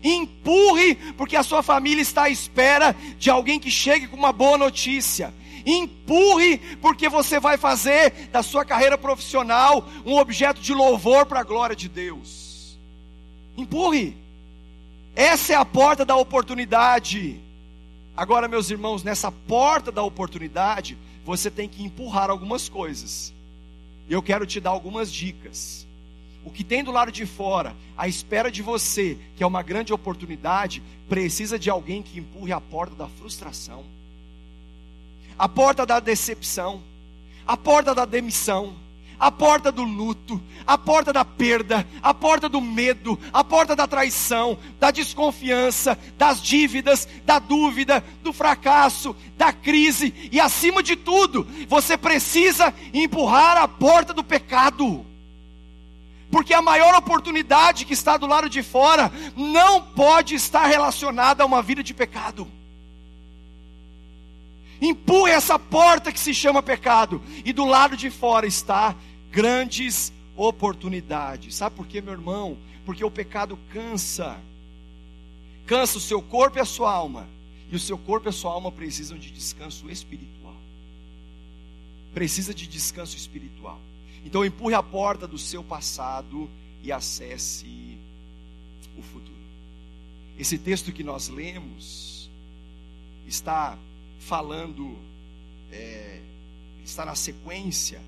Empurre, 0.03 0.95
porque 1.17 1.35
a 1.35 1.43
sua 1.43 1.63
família 1.63 2.03
está 2.03 2.25
à 2.25 2.31
espera 2.31 2.95
de 3.19 3.31
alguém 3.31 3.59
que 3.59 3.71
chegue 3.71 4.07
com 4.07 4.17
uma 4.17 4.33
boa 4.33 4.59
notícia. 4.59 5.35
Empurre, 5.65 6.59
porque 6.81 7.09
você 7.09 7.41
vai 7.41 7.57
fazer 7.57 8.29
da 8.31 8.43
sua 8.43 8.65
carreira 8.65 8.97
profissional 8.97 9.89
um 10.05 10.17
objeto 10.17 10.61
de 10.61 10.73
louvor 10.73 11.27
para 11.27 11.41
a 11.41 11.45
glória 11.45 11.75
de 11.75 11.89
Deus. 11.89 12.79
Empurre. 13.57 14.17
Essa 15.17 15.55
é 15.55 15.57
a 15.57 15.65
porta 15.65 16.05
da 16.05 16.15
oportunidade. 16.15 17.41
Agora, 18.17 18.47
meus 18.47 18.71
irmãos, 18.71 19.03
nessa 19.03 19.33
porta 19.33 19.91
da 19.91 20.03
oportunidade, 20.03 20.97
você 21.25 21.51
tem 21.51 21.69
que 21.69 21.83
empurrar 21.83 22.31
algumas 22.31 22.69
coisas. 22.69 23.35
Eu 24.09 24.23
quero 24.23 24.47
te 24.47 24.61
dar 24.61 24.71
algumas 24.71 25.13
dicas. 25.13 25.87
O 26.45 26.51
que 26.51 26.65
tem 26.65 26.83
do 26.83 26.91
lado 26.91 27.13
de 27.13 27.27
fora, 27.27 27.77
à 27.97 28.09
espera 28.09 28.51
de 28.51 28.63
você, 28.63 29.19
que 29.37 29.43
é 29.43 29.47
uma 29.47 29.63
grande 29.63 29.93
oportunidade, 29.93 30.83
precisa 31.09 31.59
de 31.59 31.69
alguém 31.69 32.03
que 32.03 32.19
empurre 32.19 32.53
a 32.53 32.61
porta 32.61 32.95
da 32.95 33.09
frustração 33.09 33.85
a 35.39 35.49
porta 35.49 35.87
da 35.87 36.01
decepção, 36.01 36.83
a 37.47 37.57
porta 37.57 37.95
da 37.95 38.05
demissão, 38.05 38.75
a 39.19 39.31
porta 39.31 39.73
do 39.73 39.83
luto, 39.83 40.41
a 40.67 40.79
porta 40.79 41.13
da 41.13 41.25
perda, 41.25 41.87
a 42.03 42.15
porta 42.15 42.49
do 42.49 42.61
medo, 42.61 43.19
a 43.33 43.43
porta 43.43 43.75
da 43.75 43.87
traição, 43.87 44.59
da 44.79 44.91
desconfiança, 44.91 45.99
das 46.17 46.41
dívidas, 46.41 47.09
da 47.25 47.39
dúvida, 47.39 48.05
do 48.23 48.33
fracasso, 48.33 49.17
da 49.37 49.53
crise 49.53 50.15
e 50.31 50.39
acima 50.39 50.83
de 50.83 50.95
tudo, 50.95 51.47
você 51.69 51.97
precisa 51.97 52.73
empurrar 52.93 53.57
a 53.57 53.67
porta 53.67 54.13
do 54.13 54.23
pecado. 54.23 55.05
Porque 56.31 56.53
a 56.53 56.61
maior 56.61 56.95
oportunidade 56.95 57.87
que 57.87 57.95
está 57.95 58.17
do 58.17 58.27
lado 58.27 58.49
de 58.51 58.63
fora 58.63 59.11
não 59.35 59.83
pode 59.83 60.35
estar 60.35 60.67
relacionada 60.67 61.43
a 61.43 61.47
uma 61.47 61.63
vida 61.63 61.83
de 61.83 61.95
pecado. 61.95 62.47
Empurre 64.81 65.33
essa 65.33 65.59
porta 65.59 66.13
que 66.13 66.21
se 66.21 66.33
chama 66.33 66.63
pecado. 66.63 67.21
E 67.45 67.53
do 67.53 67.65
lado 67.65 67.97
de 67.97 68.11
fora 68.11 68.47
está 68.47 68.95
grandes 69.31 70.13
oportunidades. 70.37 71.55
Sabe 71.55 71.77
por 71.77 71.87
quê, 71.87 72.01
meu 72.01 72.13
irmão? 72.13 72.57
Porque 72.85 73.05
o 73.05 73.11
pecado 73.11 73.59
cansa. 73.73 74.41
Cansa 75.67 75.99
o 75.99 76.01
seu 76.01 76.23
corpo 76.23 76.59
e 76.59 76.61
a 76.61 76.65
sua 76.65 76.93
alma. 76.93 77.29
E 77.71 77.77
o 77.77 77.79
seu 77.79 77.99
corpo 77.99 78.29
e 78.29 78.31
a 78.31 78.33
sua 78.33 78.53
alma 78.53 78.73
precisam 78.73 79.19
de 79.19 79.31
descanso 79.31 79.91
espiritual. 79.91 80.57
Precisa 82.15 82.55
de 82.55 82.67
descanso 82.67 83.17
espiritual. 83.17 83.81
Então 84.25 84.45
empurre 84.45 84.75
a 84.75 84.83
porta 84.83 85.27
do 85.27 85.39
seu 85.39 85.63
passado 85.63 86.49
e 86.83 86.91
acesse 86.91 87.99
o 88.97 89.03
futuro. 89.03 89.37
Esse 90.39 90.57
texto 90.57 90.93
que 90.93 91.03
nós 91.03 91.29
lemos 91.29 92.31
está 93.27 93.79
falando, 94.19 94.97
é, 95.71 96.23
está 96.85 97.05
na 97.05 97.15
sequência 97.15 98.01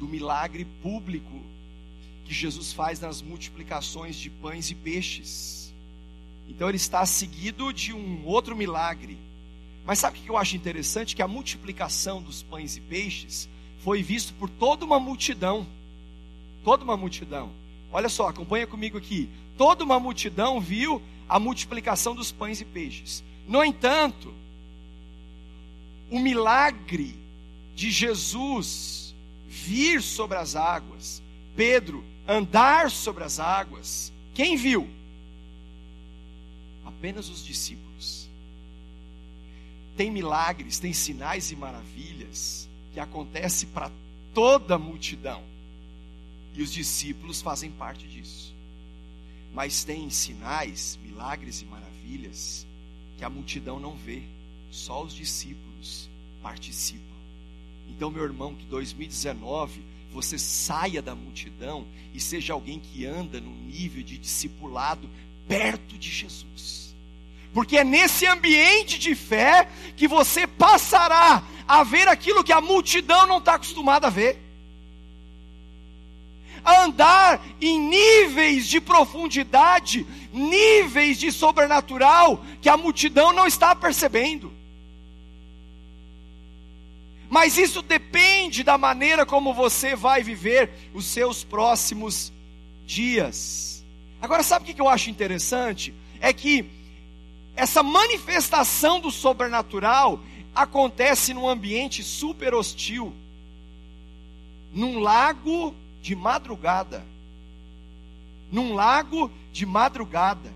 do 0.00 0.08
milagre 0.08 0.64
público 0.82 1.44
que 2.24 2.32
Jesus 2.32 2.72
faz 2.72 2.98
nas 2.98 3.20
multiplicações 3.20 4.16
de 4.16 4.30
pães 4.30 4.70
e 4.70 4.74
peixes. 4.74 5.74
Então 6.48 6.68
ele 6.68 6.78
está 6.78 7.04
seguido 7.04 7.70
de 7.70 7.92
um 7.92 8.24
outro 8.24 8.56
milagre. 8.56 9.18
Mas 9.84 9.98
sabe 9.98 10.18
o 10.18 10.22
que 10.22 10.30
eu 10.30 10.38
acho 10.38 10.56
interessante? 10.56 11.14
Que 11.14 11.20
a 11.20 11.28
multiplicação 11.28 12.22
dos 12.22 12.42
pães 12.42 12.76
e 12.78 12.80
peixes 12.80 13.46
foi 13.84 14.02
visto 14.02 14.32
por 14.34 14.48
toda 14.48 14.86
uma 14.86 14.98
multidão. 14.98 15.66
Toda 16.64 16.82
uma 16.82 16.96
multidão. 16.96 17.52
Olha 17.92 18.08
só, 18.08 18.28
acompanha 18.28 18.66
comigo 18.66 18.96
aqui. 18.96 19.28
Toda 19.58 19.84
uma 19.84 20.00
multidão 20.00 20.60
viu 20.60 21.02
a 21.28 21.38
multiplicação 21.38 22.14
dos 22.14 22.32
pães 22.32 22.60
e 22.60 22.64
peixes. 22.64 23.22
No 23.46 23.62
entanto, 23.62 24.32
o 26.10 26.18
milagre 26.18 27.14
de 27.74 27.90
Jesus 27.90 28.99
vir 29.50 30.00
sobre 30.00 30.38
as 30.38 30.54
águas, 30.54 31.20
Pedro 31.56 32.04
andar 32.26 32.88
sobre 32.88 33.24
as 33.24 33.40
águas, 33.40 34.12
quem 34.32 34.56
viu? 34.56 34.88
Apenas 36.84 37.28
os 37.28 37.44
discípulos. 37.44 38.30
Tem 39.96 40.10
milagres, 40.10 40.78
tem 40.78 40.92
sinais 40.92 41.50
e 41.50 41.56
maravilhas 41.56 42.68
que 42.94 43.00
acontecem 43.00 43.68
para 43.70 43.90
toda 44.32 44.76
a 44.76 44.78
multidão. 44.78 45.42
E 46.54 46.62
os 46.62 46.72
discípulos 46.72 47.42
fazem 47.42 47.72
parte 47.72 48.06
disso. 48.06 48.54
Mas 49.52 49.82
tem 49.82 50.08
sinais, 50.10 50.98
milagres 51.02 51.60
e 51.60 51.64
maravilhas 51.64 52.66
que 53.18 53.24
a 53.24 53.28
multidão 53.28 53.80
não 53.80 53.96
vê, 53.96 54.22
só 54.70 55.02
os 55.02 55.12
discípulos 55.12 56.08
participam. 56.40 57.09
Então, 57.90 58.10
meu 58.10 58.24
irmão, 58.24 58.54
que 58.54 58.64
2019 58.66 59.82
você 60.12 60.38
saia 60.38 61.00
da 61.00 61.14
multidão 61.14 61.86
e 62.14 62.20
seja 62.20 62.52
alguém 62.52 62.80
que 62.80 63.06
anda 63.06 63.40
no 63.40 63.50
nível 63.50 64.02
de 64.02 64.18
discipulado 64.18 65.08
perto 65.46 65.96
de 65.98 66.10
Jesus. 66.10 66.94
Porque 67.52 67.78
é 67.78 67.84
nesse 67.84 68.26
ambiente 68.26 68.98
de 68.98 69.14
fé 69.14 69.68
que 69.96 70.06
você 70.08 70.46
passará 70.46 71.42
a 71.66 71.84
ver 71.84 72.08
aquilo 72.08 72.44
que 72.44 72.52
a 72.52 72.60
multidão 72.60 73.26
não 73.26 73.38
está 73.38 73.54
acostumada 73.54 74.06
a 74.06 74.10
ver. 74.10 74.38
A 76.64 76.84
andar 76.84 77.44
em 77.60 77.78
níveis 77.78 78.68
de 78.68 78.80
profundidade, 78.80 80.06
níveis 80.32 81.18
de 81.18 81.32
sobrenatural 81.32 82.44
que 82.60 82.68
a 82.68 82.76
multidão 82.76 83.32
não 83.32 83.46
está 83.46 83.74
percebendo. 83.74 84.59
Mas 87.30 87.56
isso 87.56 87.80
depende 87.80 88.64
da 88.64 88.76
maneira 88.76 89.24
como 89.24 89.54
você 89.54 89.94
vai 89.94 90.20
viver 90.20 90.68
os 90.92 91.04
seus 91.04 91.44
próximos 91.44 92.32
dias. 92.84 93.84
Agora, 94.20 94.42
sabe 94.42 94.68
o 94.68 94.74
que 94.74 94.80
eu 94.80 94.88
acho 94.88 95.10
interessante? 95.10 95.94
É 96.20 96.32
que 96.32 96.68
essa 97.54 97.84
manifestação 97.84 98.98
do 98.98 99.12
sobrenatural 99.12 100.20
acontece 100.52 101.32
num 101.32 101.48
ambiente 101.48 102.02
super 102.02 102.52
hostil, 102.52 103.14
num 104.74 104.98
lago 104.98 105.72
de 106.02 106.16
madrugada. 106.16 107.06
Num 108.50 108.74
lago 108.74 109.30
de 109.52 109.64
madrugada, 109.64 110.52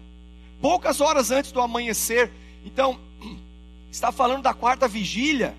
poucas 0.61 1.01
horas 1.01 1.31
antes 1.31 1.53
do 1.53 1.61
amanhecer. 1.61 2.33
Então, 2.65 2.99
está 3.93 4.11
falando 4.11 4.43
da 4.43 4.53
quarta 4.53 4.89
vigília. 4.89 5.57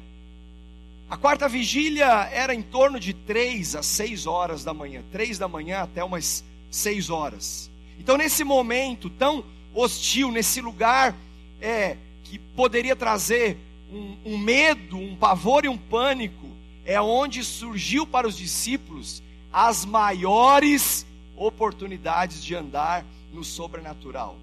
A 1.08 1.16
quarta 1.16 1.48
vigília 1.48 2.08
era 2.32 2.54
em 2.54 2.64
torno 2.64 3.00
de 3.00 3.14
três 3.14 3.76
a 3.76 3.84
seis 3.84 4.26
horas 4.26 4.64
da 4.64 4.74
manhã, 4.74 5.04
três 5.12 5.38
da 5.38 5.48
manhã 5.48 5.82
até 5.82 6.04
umas 6.04 6.44
seis 6.70 7.12
horas. 7.12 7.70
Então, 8.00 8.18
nesse 8.18 8.44
momento 8.44 9.08
tão 9.08 9.46
hostil, 9.72 10.32
nesse 10.32 10.62
lugar 10.62 11.16
é, 11.62 11.98
que 12.24 12.40
poderia 12.40 12.96
trazer 12.96 13.56
um, 13.92 14.18
um 14.26 14.38
medo, 14.38 14.98
um 14.98 15.16
pavor 15.16 15.64
e 15.64 15.70
um 15.70 15.78
pânico, 15.78 16.50
é 16.84 17.00
onde 17.00 17.44
surgiu 17.44 18.08
para 18.08 18.28
os 18.28 18.36
discípulos 18.36 19.22
as 19.54 19.86
maiores 19.86 21.06
oportunidades 21.36 22.44
de 22.44 22.56
andar 22.56 23.06
no 23.32 23.44
sobrenatural. 23.44 24.38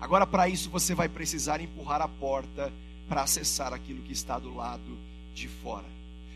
Agora, 0.00 0.26
para 0.26 0.48
isso, 0.48 0.68
você 0.70 0.92
vai 0.92 1.08
precisar 1.08 1.60
empurrar 1.60 2.02
a 2.02 2.08
porta 2.08 2.72
para 3.08 3.22
acessar 3.22 3.72
aquilo 3.72 4.02
que 4.02 4.12
está 4.12 4.40
do 4.40 4.52
lado 4.52 5.13
de 5.34 5.48
fora. 5.48 5.84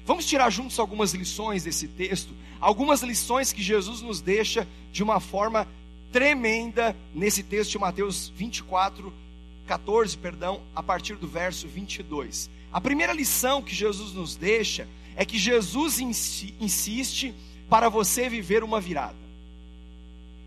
Vamos 0.04 0.26
tirar 0.26 0.50
juntos 0.50 0.78
algumas 0.78 1.12
lições 1.12 1.64
desse 1.64 1.86
texto, 1.86 2.34
algumas 2.60 3.02
lições 3.02 3.52
que 3.52 3.62
Jesus 3.62 4.00
nos 4.00 4.20
deixa 4.20 4.66
de 4.90 5.02
uma 5.02 5.20
forma 5.20 5.68
tremenda 6.10 6.96
nesse 7.14 7.42
texto 7.42 7.72
de 7.72 7.78
Mateus 7.78 8.32
24, 8.34 9.12
14, 9.66 10.16
perdão, 10.16 10.62
a 10.74 10.82
partir 10.82 11.14
do 11.16 11.28
verso 11.28 11.68
22. 11.68 12.50
A 12.72 12.80
primeira 12.80 13.12
lição 13.12 13.62
que 13.62 13.74
Jesus 13.74 14.12
nos 14.14 14.34
deixa 14.34 14.88
é 15.14 15.24
que 15.24 15.38
Jesus 15.38 15.98
insiste 16.00 17.34
para 17.68 17.88
você 17.88 18.28
viver 18.28 18.64
uma 18.64 18.80
virada. 18.80 19.28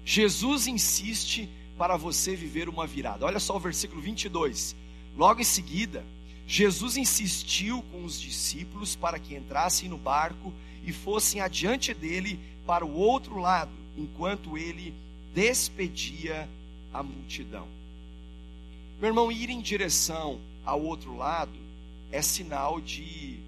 Jesus 0.04 0.66
insiste 0.68 1.48
para 1.78 1.98
você 1.98 2.36
viver 2.36 2.68
uma 2.68 2.88
virada. 2.88 3.26
Olha 3.26 3.40
só 3.40 3.56
o 3.56 3.60
versículo 3.60 4.02
22. 4.02 4.76
Logo 5.16 5.42
em 5.42 5.44
seguida, 5.44 6.06
Jesus 6.48 6.98
insistiu 6.98 7.82
com 7.92 8.04
os 8.04 8.20
discípulos 8.20 8.96
para 8.96 9.20
que 9.20 9.36
entrassem 9.36 9.88
no 9.88 9.98
barco 9.98 10.54
e 10.84 10.92
fossem 10.92 11.42
adiante 11.42 11.94
dele 11.94 12.40
para 12.66 12.86
o 12.86 12.94
outro 12.94 13.40
lado, 13.40 13.72
enquanto 13.98 14.58
ele 14.58 14.94
despedia 15.34 16.50
a 16.94 17.02
multidão. 17.02 17.68
Meu 19.00 19.10
irmão, 19.10 19.32
ir 19.32 19.50
em 19.50 19.62
direção 19.62 20.40
ao 20.66 20.82
outro 20.82 21.16
lado 21.16 21.58
é 22.12 22.22
sinal 22.22 22.82
de 22.82 23.40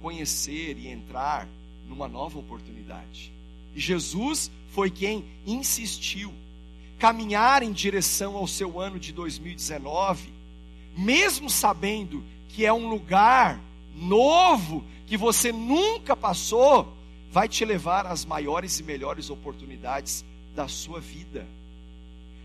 conhecer 0.00 0.76
e 0.78 0.88
entrar 0.88 1.46
numa 1.88 2.08
nova 2.08 2.38
oportunidade. 2.38 3.32
E 3.74 3.80
Jesus 3.80 4.50
foi 4.68 4.90
quem 4.90 5.24
insistiu 5.46 6.32
caminhar 6.98 7.62
em 7.62 7.72
direção 7.72 8.36
ao 8.36 8.46
seu 8.46 8.80
ano 8.80 8.98
de 8.98 9.12
2019 9.12 10.32
mesmo 10.96 11.48
sabendo 11.48 12.24
que 12.48 12.64
é 12.64 12.72
um 12.72 12.88
lugar 12.88 13.60
novo 13.94 14.84
que 15.06 15.16
você 15.16 15.52
nunca 15.52 16.16
passou, 16.16 16.92
vai 17.30 17.48
te 17.48 17.64
levar 17.64 18.06
às 18.06 18.24
maiores 18.24 18.78
e 18.78 18.82
melhores 18.82 19.30
oportunidades 19.30 20.24
da 20.54 20.68
sua 20.68 21.00
vida. 21.00 21.46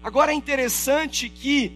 Agora 0.04 0.32
é 0.32 0.36
interessante 0.36 1.30
que 1.30 1.72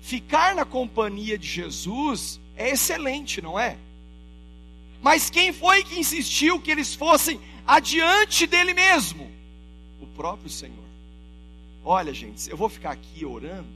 ficar 0.00 0.54
na 0.54 0.64
companhia 0.64 1.36
de 1.36 1.46
Jesus 1.46 2.40
é 2.56 2.70
excelente, 2.70 3.42
não 3.42 3.58
é? 3.58 3.76
Mas 5.02 5.28
quem 5.28 5.52
foi 5.52 5.84
que 5.84 5.98
insistiu 5.98 6.60
que 6.60 6.70
eles 6.70 6.94
fossem 6.94 7.40
adiante 7.66 8.46
dele 8.46 8.72
mesmo? 8.72 9.30
O 10.00 10.06
próprio 10.06 10.48
Senhor. 10.48 10.86
Olha, 11.84 12.14
gente, 12.14 12.48
eu 12.48 12.56
vou 12.56 12.68
ficar 12.68 12.92
aqui 12.92 13.24
orando 13.24 13.68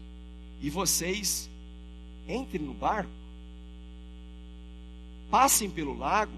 e 0.61 0.71
vocês 0.71 1.50
entrem 2.29 2.65
no 2.65 2.75
barco, 2.75 3.11
passem 5.31 5.71
pelo 5.71 5.97
lago 5.97 6.33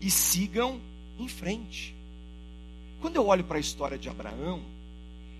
e 0.00 0.10
sigam 0.10 0.80
em 1.18 1.28
frente. 1.28 1.94
Quando 3.00 3.16
eu 3.16 3.26
olho 3.26 3.44
para 3.44 3.58
a 3.58 3.60
história 3.60 3.98
de 3.98 4.08
Abraão, 4.08 4.62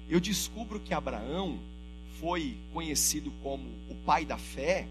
eu 0.09 0.21
descubro 0.21 0.81
que 0.81 0.93
Abraão 0.93 1.59
foi 2.21 2.57
conhecido 2.73 3.31
como 3.43 3.65
o 3.89 3.95
pai 4.05 4.25
da 4.25 4.39
fé, 4.39 4.87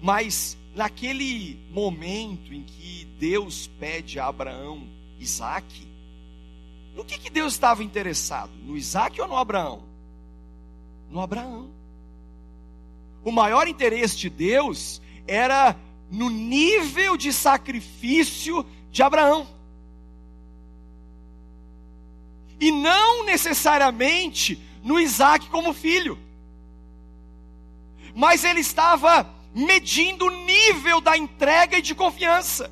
mas 0.00 0.56
naquele 0.74 1.58
momento 1.70 2.52
em 2.52 2.62
que 2.62 3.06
Deus 3.18 3.68
pede 3.78 4.18
a 4.18 4.26
Abraão 4.26 4.86
Isaac, 5.18 5.86
no 6.94 7.04
que, 7.04 7.18
que 7.18 7.30
Deus 7.30 7.52
estava 7.54 7.82
interessado? 7.82 8.52
No 8.64 8.76
Isaac 8.76 9.20
ou 9.20 9.28
no 9.28 9.36
Abraão? 9.36 9.82
No 11.10 11.20
Abraão. 11.20 11.70
O 13.24 13.30
maior 13.30 13.68
interesse 13.68 14.16
de 14.16 14.28
Deus 14.28 15.00
era 15.26 15.76
no 16.10 16.28
nível 16.28 17.16
de 17.16 17.32
sacrifício 17.32 18.66
de 18.90 19.02
Abraão. 19.02 19.46
E 22.60 22.70
não 22.70 23.24
necessariamente 23.24 24.60
no 24.82 24.98
Isaac 24.98 25.48
como 25.48 25.72
filho. 25.72 26.18
Mas 28.14 28.44
ele 28.44 28.60
estava 28.60 29.28
medindo 29.54 30.26
o 30.26 30.44
nível 30.44 31.00
da 31.00 31.16
entrega 31.16 31.78
e 31.78 31.82
de 31.82 31.94
confiança. 31.94 32.70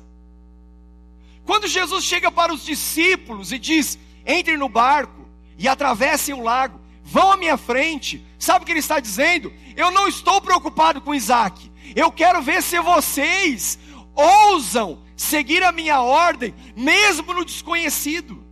Quando 1.45 1.67
Jesus 1.67 2.03
chega 2.03 2.31
para 2.31 2.53
os 2.53 2.63
discípulos 2.63 3.51
e 3.51 3.59
diz: 3.59 3.97
entrem 4.25 4.57
no 4.57 4.69
barco 4.69 5.27
e 5.57 5.67
atravessem 5.67 6.33
o 6.33 6.43
lago, 6.43 6.80
vão 7.03 7.31
à 7.31 7.37
minha 7.37 7.57
frente, 7.57 8.25
sabe 8.39 8.63
o 8.63 8.65
que 8.65 8.71
ele 8.71 8.79
está 8.79 8.99
dizendo? 8.99 9.53
Eu 9.75 9.91
não 9.91 10.07
estou 10.07 10.41
preocupado 10.41 11.01
com 11.01 11.15
Isaac. 11.15 11.71
Eu 11.95 12.11
quero 12.11 12.41
ver 12.41 12.61
se 12.63 12.79
vocês 12.79 13.77
ousam 14.15 14.99
seguir 15.15 15.63
a 15.63 15.71
minha 15.71 16.01
ordem, 16.01 16.53
mesmo 16.75 17.33
no 17.33 17.45
desconhecido, 17.45 18.43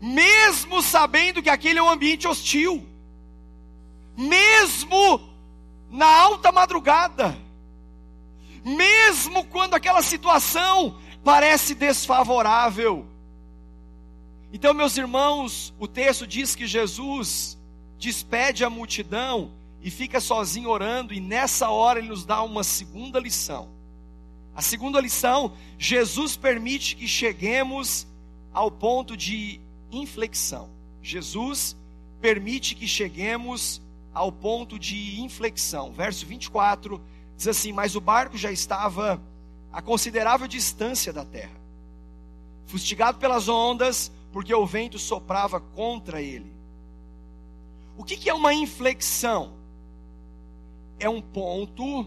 mesmo 0.00 0.82
sabendo 0.82 1.42
que 1.42 1.48
aquele 1.48 1.78
é 1.78 1.82
um 1.82 1.88
ambiente 1.88 2.26
hostil, 2.26 2.86
mesmo 4.16 5.20
na 5.90 6.06
alta 6.06 6.50
madrugada, 6.50 7.38
mesmo 8.64 9.44
quando 9.44 9.74
aquela 9.74 10.02
situação 10.02 10.96
parece 11.22 11.74
desfavorável. 11.74 13.06
Então, 14.54 14.72
meus 14.72 14.96
irmãos, 14.96 15.74
o 15.80 15.88
texto 15.88 16.28
diz 16.28 16.54
que 16.54 16.64
Jesus 16.64 17.58
despede 17.98 18.62
a 18.62 18.70
multidão 18.70 19.50
e 19.82 19.90
fica 19.90 20.20
sozinho 20.20 20.70
orando, 20.70 21.12
e 21.12 21.18
nessa 21.18 21.70
hora 21.70 21.98
ele 21.98 22.06
nos 22.06 22.24
dá 22.24 22.40
uma 22.40 22.62
segunda 22.62 23.18
lição. 23.18 23.68
A 24.54 24.62
segunda 24.62 25.00
lição, 25.00 25.54
Jesus 25.76 26.36
permite 26.36 26.94
que 26.94 27.08
cheguemos 27.08 28.06
ao 28.52 28.70
ponto 28.70 29.16
de 29.16 29.58
inflexão. 29.90 30.70
Jesus 31.02 31.76
permite 32.20 32.76
que 32.76 32.86
cheguemos 32.86 33.82
ao 34.14 34.30
ponto 34.30 34.78
de 34.78 35.20
inflexão. 35.20 35.92
Verso 35.92 36.24
24 36.26 37.00
diz 37.36 37.48
assim: 37.48 37.72
Mas 37.72 37.96
o 37.96 38.00
barco 38.00 38.38
já 38.38 38.52
estava 38.52 39.20
a 39.72 39.82
considerável 39.82 40.46
distância 40.46 41.12
da 41.12 41.24
terra. 41.24 41.60
Fustigado 42.66 43.18
pelas 43.18 43.48
ondas, 43.48 44.12
porque 44.34 44.52
o 44.52 44.66
vento 44.66 44.98
soprava 44.98 45.60
contra 45.60 46.20
ele. 46.20 46.52
O 47.96 48.02
que, 48.02 48.16
que 48.16 48.28
é 48.28 48.34
uma 48.34 48.52
inflexão? 48.52 49.52
É 50.98 51.08
um 51.08 51.22
ponto 51.22 52.04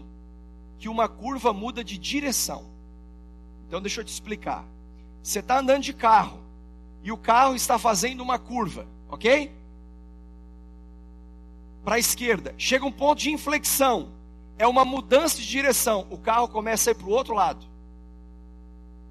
que 0.78 0.90
uma 0.90 1.08
curva 1.08 1.54
muda 1.54 1.82
de 1.82 1.96
direção. 1.96 2.66
Então 3.66 3.80
deixa 3.80 4.02
eu 4.02 4.04
te 4.04 4.12
explicar. 4.12 4.62
Você 5.22 5.38
está 5.38 5.58
andando 5.58 5.82
de 5.82 5.94
carro 5.94 6.38
e 7.02 7.10
o 7.10 7.16
carro 7.16 7.54
está 7.54 7.78
fazendo 7.78 8.20
uma 8.20 8.38
curva, 8.38 8.86
ok? 9.08 9.50
Para 11.82 11.94
a 11.94 11.98
esquerda. 11.98 12.54
Chega 12.58 12.84
um 12.84 12.92
ponto 12.92 13.20
de 13.20 13.30
inflexão. 13.30 14.10
É 14.58 14.66
uma 14.66 14.84
mudança 14.84 15.38
de 15.38 15.48
direção. 15.48 16.06
O 16.10 16.18
carro 16.18 16.46
começa 16.46 16.90
a 16.90 16.92
ir 16.92 16.94
para 16.94 17.06
o 17.06 17.10
outro 17.10 17.32
lado. 17.32 17.64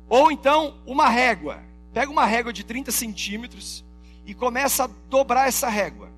Ou 0.08 0.32
então, 0.32 0.76
uma 0.86 1.10
régua. 1.10 1.66
Pega 1.98 2.12
uma 2.12 2.28
régua 2.28 2.54
de 2.54 2.64
30 2.64 2.92
centímetros 2.92 3.84
e 4.24 4.36
começa 4.36 4.84
a 4.84 4.90
dobrar 5.10 5.48
essa 5.48 5.68
régua. 5.68 6.12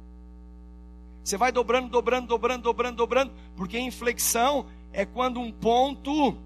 Você 1.23 1.37
vai 1.37 1.53
dobrando, 1.53 1.87
dobrando, 1.87 2.27
dobrando, 2.27 2.63
dobrando, 2.63 2.97
dobrando, 2.97 3.33
porque 3.55 3.79
inflexão 3.79 4.65
é 4.91 5.05
quando 5.05 5.39
um 5.39 5.53
ponto 5.53 6.37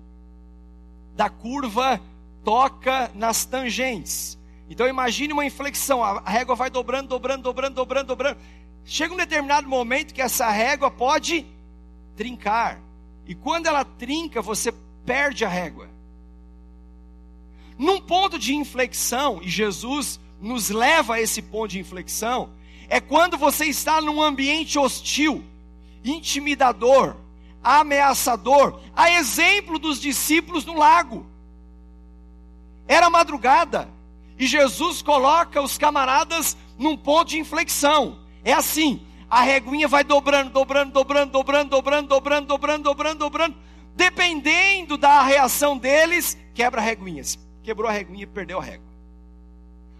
da 1.15 1.31
curva 1.31 1.99
toca 2.43 3.09
nas 3.15 3.43
tangentes. 3.43 4.37
Então 4.69 4.87
imagine 4.87 5.33
uma 5.33 5.47
inflexão, 5.47 6.03
a 6.03 6.29
régua 6.29 6.53
vai 6.53 6.69
dobrando, 6.69 7.09
dobrando, 7.09 7.41
dobrando, 7.41 7.73
dobrando, 7.73 8.07
dobrando. 8.09 8.39
Chega 8.85 9.15
um 9.15 9.17
determinado 9.17 9.67
momento 9.67 10.13
que 10.13 10.21
essa 10.21 10.47
régua 10.51 10.91
pode 10.91 11.43
trincar. 12.15 12.79
E 13.25 13.33
quando 13.33 13.65
ela 13.65 13.83
trinca, 13.83 14.43
você 14.43 14.71
perde 15.03 15.43
a 15.43 15.49
régua. 15.49 15.92
Num 17.83 17.99
ponto 17.99 18.39
de 18.39 18.55
inflexão, 18.55 19.41
e 19.43 19.49
Jesus 19.49 20.17
nos 20.39 20.69
leva 20.69 21.15
a 21.15 21.21
esse 21.21 21.41
ponto 21.41 21.71
de 21.71 21.79
inflexão, 21.79 22.51
é 22.87 23.01
quando 23.01 23.37
você 23.37 23.65
está 23.65 23.99
num 23.99 24.21
ambiente 24.21 24.79
hostil, 24.79 25.43
intimidador, 26.01 27.17
ameaçador, 27.61 28.79
a 28.95 29.11
exemplo 29.11 29.77
dos 29.77 29.99
discípulos 29.99 30.63
no 30.63 30.77
lago. 30.77 31.25
Era 32.87 33.09
madrugada 33.09 33.89
e 34.39 34.47
Jesus 34.47 35.01
coloca 35.01 35.61
os 35.61 35.77
camaradas 35.77 36.55
num 36.79 36.95
ponto 36.95 37.31
de 37.31 37.37
inflexão. 37.37 38.17
É 38.45 38.53
assim, 38.53 39.01
a 39.29 39.41
reguinha 39.41 39.89
vai 39.89 40.05
dobrando, 40.05 40.51
dobrando, 40.51 40.93
dobrando, 40.93 41.31
dobrando, 41.33 41.69
dobrando, 41.69 42.07
dobrando, 42.07 42.47
dobrando, 42.47 42.83
dobrando, 42.83 43.19
dobrando. 43.19 43.57
Dependendo 43.93 44.97
da 44.97 45.21
reação 45.21 45.77
deles, 45.77 46.37
quebra 46.53 46.79
a 46.79 46.83
reguinha. 46.83 47.23
Quebrou 47.63 47.89
a 47.89 47.93
reguinha, 47.93 48.27
perdeu 48.27 48.59
a 48.59 48.63
régua. 48.63 48.93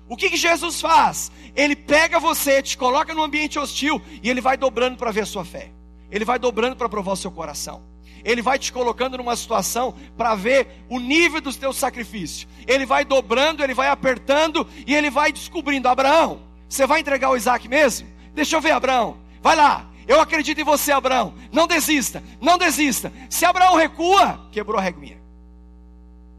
O 0.08 0.18
que, 0.18 0.30
que 0.30 0.38
Jesus 0.38 0.82
faz? 0.82 1.32
Ele 1.56 1.76
pega 1.76 2.20
você, 2.20 2.62
te 2.62 2.78
coloca 2.78 3.14
num 3.14 3.24
ambiente 3.24 3.58
hostil 3.58 4.02
e 4.22 4.30
ele 4.30 4.42
vai 4.42 4.58
dobrando 4.58 4.98
para 4.98 5.12
ver 5.12 5.22
a 5.22 5.26
sua 5.26 5.46
fé. 5.46 5.72
Ele 6.12 6.26
vai 6.26 6.38
dobrando 6.38 6.76
para 6.76 6.90
provar 6.90 7.14
o 7.14 7.18
seu 7.18 7.32
coração. 7.32 7.82
Ele 8.24 8.42
vai 8.42 8.60
te 8.60 8.72
colocando 8.72 9.18
numa 9.18 9.36
situação 9.36 9.96
para 10.16 10.36
ver 10.36 10.68
o 10.90 11.00
nível 11.00 11.42
dos 11.42 11.58
teus 11.58 11.78
sacrifícios. 11.78 12.48
Ele 12.68 12.86
vai 12.86 13.04
dobrando, 13.04 13.64
ele 13.64 13.74
vai 13.74 13.88
apertando 13.88 14.68
e 14.86 14.94
ele 14.94 15.10
vai 15.10 15.32
descobrindo: 15.32 15.88
Abraão, 15.88 16.42
você 16.70 16.86
vai 16.86 17.00
entregar 17.00 17.30
o 17.30 17.36
Isaac 17.36 17.68
mesmo? 17.68 18.08
Deixa 18.34 18.56
eu 18.56 18.62
ver, 18.62 18.72
Abraão. 18.72 19.18
Vai 19.42 19.56
lá. 19.56 19.90
Eu 20.08 20.20
acredito 20.20 20.60
em 20.60 20.64
você, 20.66 20.92
Abraão. 20.92 21.34
Não 21.52 21.66
desista, 21.66 22.24
não 22.42 22.58
desista. 22.58 23.12
Se 23.30 23.46
Abraão 23.46 23.76
recua, 23.76 24.48
quebrou 24.52 24.78
a 24.78 24.82
reguinha. 24.82 25.18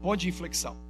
Ponto 0.01 0.17
de 0.17 0.29
inflexão. 0.29 0.84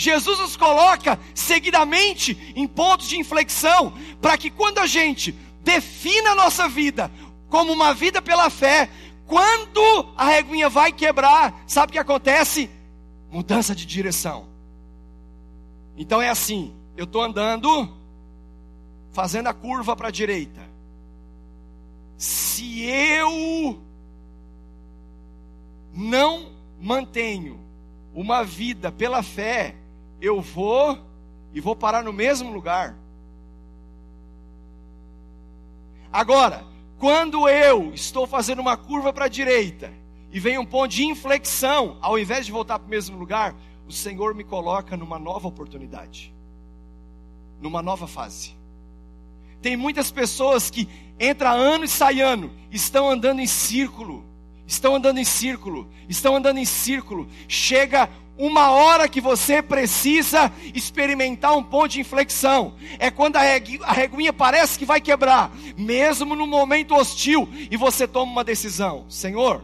Jesus 0.00 0.38
nos 0.38 0.56
coloca 0.56 1.20
seguidamente 1.34 2.54
em 2.56 2.66
pontos 2.66 3.06
de 3.06 3.18
inflexão, 3.18 3.92
para 4.18 4.38
que 4.38 4.48
quando 4.48 4.78
a 4.78 4.86
gente 4.86 5.32
defina 5.62 6.30
a 6.30 6.34
nossa 6.34 6.66
vida 6.66 7.10
como 7.50 7.70
uma 7.70 7.92
vida 7.92 8.22
pela 8.22 8.48
fé, 8.48 8.88
quando 9.26 10.08
a 10.16 10.24
reguinha 10.24 10.70
vai 10.70 10.90
quebrar, 10.90 11.62
sabe 11.66 11.90
o 11.90 11.92
que 11.92 11.98
acontece? 11.98 12.70
Mudança 13.30 13.74
de 13.74 13.84
direção. 13.84 14.46
Então 15.98 16.22
é 16.22 16.30
assim: 16.30 16.74
eu 16.96 17.04
estou 17.04 17.22
andando, 17.22 17.94
fazendo 19.12 19.48
a 19.48 19.52
curva 19.52 19.94
para 19.94 20.08
a 20.08 20.10
direita. 20.10 20.66
Se 22.16 22.84
eu 22.84 23.78
não 25.92 26.52
mantenho 26.80 27.60
uma 28.14 28.42
vida 28.42 28.90
pela 28.90 29.22
fé, 29.22 29.76
eu 30.20 30.40
vou 30.40 30.98
e 31.52 31.60
vou 31.60 31.74
parar 31.74 32.02
no 32.04 32.12
mesmo 32.12 32.52
lugar. 32.52 32.96
Agora, 36.12 36.64
quando 36.98 37.48
eu 37.48 37.92
estou 37.94 38.26
fazendo 38.26 38.60
uma 38.60 38.76
curva 38.76 39.12
para 39.12 39.24
a 39.24 39.28
direita 39.28 39.92
e 40.32 40.38
vem 40.38 40.58
um 40.58 40.66
ponto 40.66 40.88
de 40.88 41.04
inflexão, 41.04 41.96
ao 42.00 42.18
invés 42.18 42.46
de 42.46 42.52
voltar 42.52 42.78
para 42.78 42.86
o 42.86 42.90
mesmo 42.90 43.16
lugar, 43.16 43.54
o 43.88 43.92
Senhor 43.92 44.34
me 44.34 44.44
coloca 44.44 44.96
numa 44.96 45.18
nova 45.18 45.48
oportunidade, 45.48 46.32
numa 47.60 47.82
nova 47.82 48.06
fase. 48.06 48.54
Tem 49.62 49.76
muitas 49.76 50.10
pessoas 50.10 50.70
que 50.70 50.88
entra 51.18 51.50
ano 51.50 51.84
e 51.84 51.88
sai 51.88 52.20
ano, 52.20 52.50
estão 52.70 53.10
andando 53.10 53.40
em 53.40 53.46
círculo, 53.46 54.24
estão 54.66 54.94
andando 54.94 55.18
em 55.18 55.24
círculo, 55.24 55.88
estão 56.08 56.36
andando 56.36 56.58
em 56.58 56.64
círculo. 56.64 57.28
Chega 57.46 58.08
uma 58.40 58.70
hora 58.70 59.06
que 59.06 59.20
você 59.20 59.60
precisa 59.60 60.50
experimentar 60.74 61.54
um 61.54 61.62
ponto 61.62 61.88
de 61.88 62.00
inflexão. 62.00 62.74
É 62.98 63.10
quando 63.10 63.36
a, 63.36 63.42
reguinha 63.92 64.32
parece 64.32 64.78
que 64.78 64.86
vai 64.86 64.98
quebrar, 64.98 65.54
mesmo 65.76 66.34
no 66.34 66.46
momento 66.46 66.94
hostil, 66.94 67.46
e 67.70 67.76
você 67.76 68.08
toma 68.08 68.32
uma 68.32 68.42
decisão: 68.42 69.04
Senhor, 69.10 69.62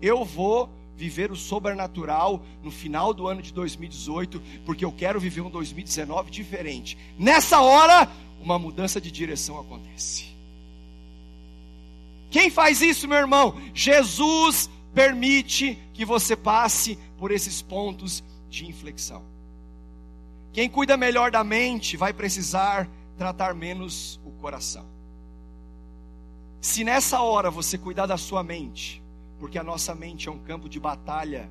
eu 0.00 0.24
vou 0.24 0.70
viver 0.96 1.32
o 1.32 1.36
sobrenatural 1.36 2.40
no 2.62 2.70
final 2.70 3.12
do 3.12 3.26
ano 3.26 3.42
de 3.42 3.52
2018, 3.52 4.40
porque 4.64 4.84
eu 4.84 4.92
quero 4.92 5.18
viver 5.18 5.40
um 5.40 5.50
2019 5.50 6.30
diferente. 6.30 6.96
Nessa 7.18 7.60
hora, 7.60 8.08
uma 8.40 8.60
mudança 8.60 9.00
de 9.00 9.10
direção 9.10 9.58
acontece. 9.58 10.30
Quem 12.30 12.48
faz 12.48 12.80
isso, 12.80 13.08
meu 13.08 13.18
irmão? 13.18 13.60
Jesus 13.74 14.70
permite 14.94 15.78
que 15.92 16.04
você 16.04 16.36
passe 16.36 16.98
por 17.18 17.30
esses 17.30 17.62
pontos 17.62 18.22
de 18.48 18.66
inflexão. 18.66 19.24
Quem 20.52 20.68
cuida 20.68 20.96
melhor 20.96 21.30
da 21.30 21.42
mente 21.42 21.96
vai 21.96 22.12
precisar 22.12 22.88
tratar 23.16 23.54
menos 23.54 24.20
o 24.24 24.30
coração. 24.32 24.86
Se 26.60 26.84
nessa 26.84 27.20
hora 27.20 27.50
você 27.50 27.78
cuidar 27.78 28.06
da 28.06 28.16
sua 28.16 28.42
mente, 28.42 29.02
porque 29.38 29.58
a 29.58 29.64
nossa 29.64 29.94
mente 29.94 30.28
é 30.28 30.30
um 30.30 30.38
campo 30.38 30.68
de 30.68 30.78
batalha 30.78 31.50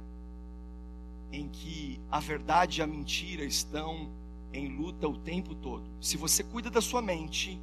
em 1.32 1.48
que 1.48 2.00
a 2.12 2.20
verdade 2.20 2.80
e 2.80 2.84
a 2.84 2.88
mentira 2.88 3.44
estão 3.44 4.10
em 4.54 4.68
luta 4.68 5.08
o 5.08 5.18
tempo 5.18 5.56
todo. 5.56 5.84
Se 6.00 6.18
você 6.18 6.44
cuida 6.44 6.70
da 6.70 6.82
sua 6.82 7.02
mente, 7.02 7.60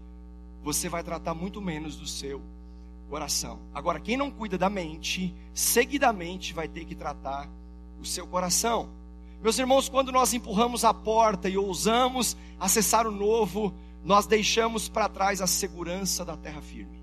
você 0.62 0.88
vai 0.88 1.02
tratar 1.02 1.34
muito 1.34 1.60
menos 1.60 1.96
do 1.96 2.06
seu 2.06 2.42
coração. 3.08 3.58
Agora, 3.74 3.98
quem 3.98 4.16
não 4.16 4.30
cuida 4.30 4.58
da 4.58 4.68
mente, 4.68 5.34
seguidamente 5.54 6.52
vai 6.52 6.68
ter 6.68 6.84
que 6.84 6.94
tratar 6.94 7.48
o 8.00 8.04
seu 8.04 8.26
coração. 8.26 8.88
Meus 9.42 9.58
irmãos, 9.58 9.88
quando 9.88 10.12
nós 10.12 10.34
empurramos 10.34 10.84
a 10.84 10.92
porta 10.92 11.48
e 11.48 11.56
ousamos 11.56 12.36
acessar 12.58 13.06
o 13.06 13.10
novo, 13.10 13.72
nós 14.04 14.26
deixamos 14.26 14.88
para 14.88 15.08
trás 15.08 15.40
a 15.40 15.46
segurança 15.46 16.24
da 16.24 16.36
terra 16.36 16.60
firme. 16.60 17.02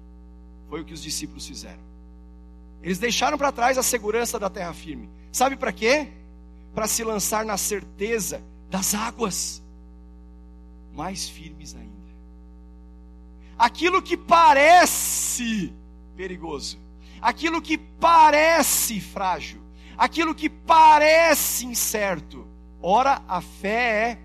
Foi 0.70 0.82
o 0.82 0.86
que 0.86 0.94
os 0.94 1.02
discípulos 1.02 1.48
fizeram. 1.48 1.84
Eles 2.82 3.00
deixaram 3.00 3.38
para 3.38 3.52
trás 3.52 3.78
a 3.78 3.84
segurança 3.84 4.38
da 4.38 4.50
terra 4.50 4.74
firme. 4.74 5.10
Sabe 5.32 5.56
para 5.56 5.72
quê? 5.72 6.10
Para 6.74 6.88
se 6.88 7.04
lançar 7.04 7.46
na 7.46 7.58
certeza 7.58 8.44
das 8.70 8.94
águas 8.94 9.62
mais 10.94 11.28
firmes 11.28 11.76
ainda. 11.76 11.96
Aquilo 13.58 14.02
que 14.02 14.18
parece 14.18 15.74
perigoso, 16.16 16.80
aquilo 17.22 17.62
que 17.62 17.78
parece 17.78 19.00
frágil, 19.00 19.62
aquilo 19.98 20.34
que 20.34 20.50
parece 20.50 21.66
incerto. 21.66 22.48
Ora, 22.82 23.22
a 23.28 23.42
fé 23.42 24.20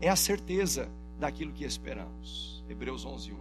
é, 0.00 0.06
é 0.06 0.08
a 0.08 0.16
certeza 0.16 0.90
daquilo 1.18 1.52
que 1.52 1.64
esperamos. 1.64 2.62
Hebreus 2.68 3.04
11, 3.04 3.32
1. 3.32 3.36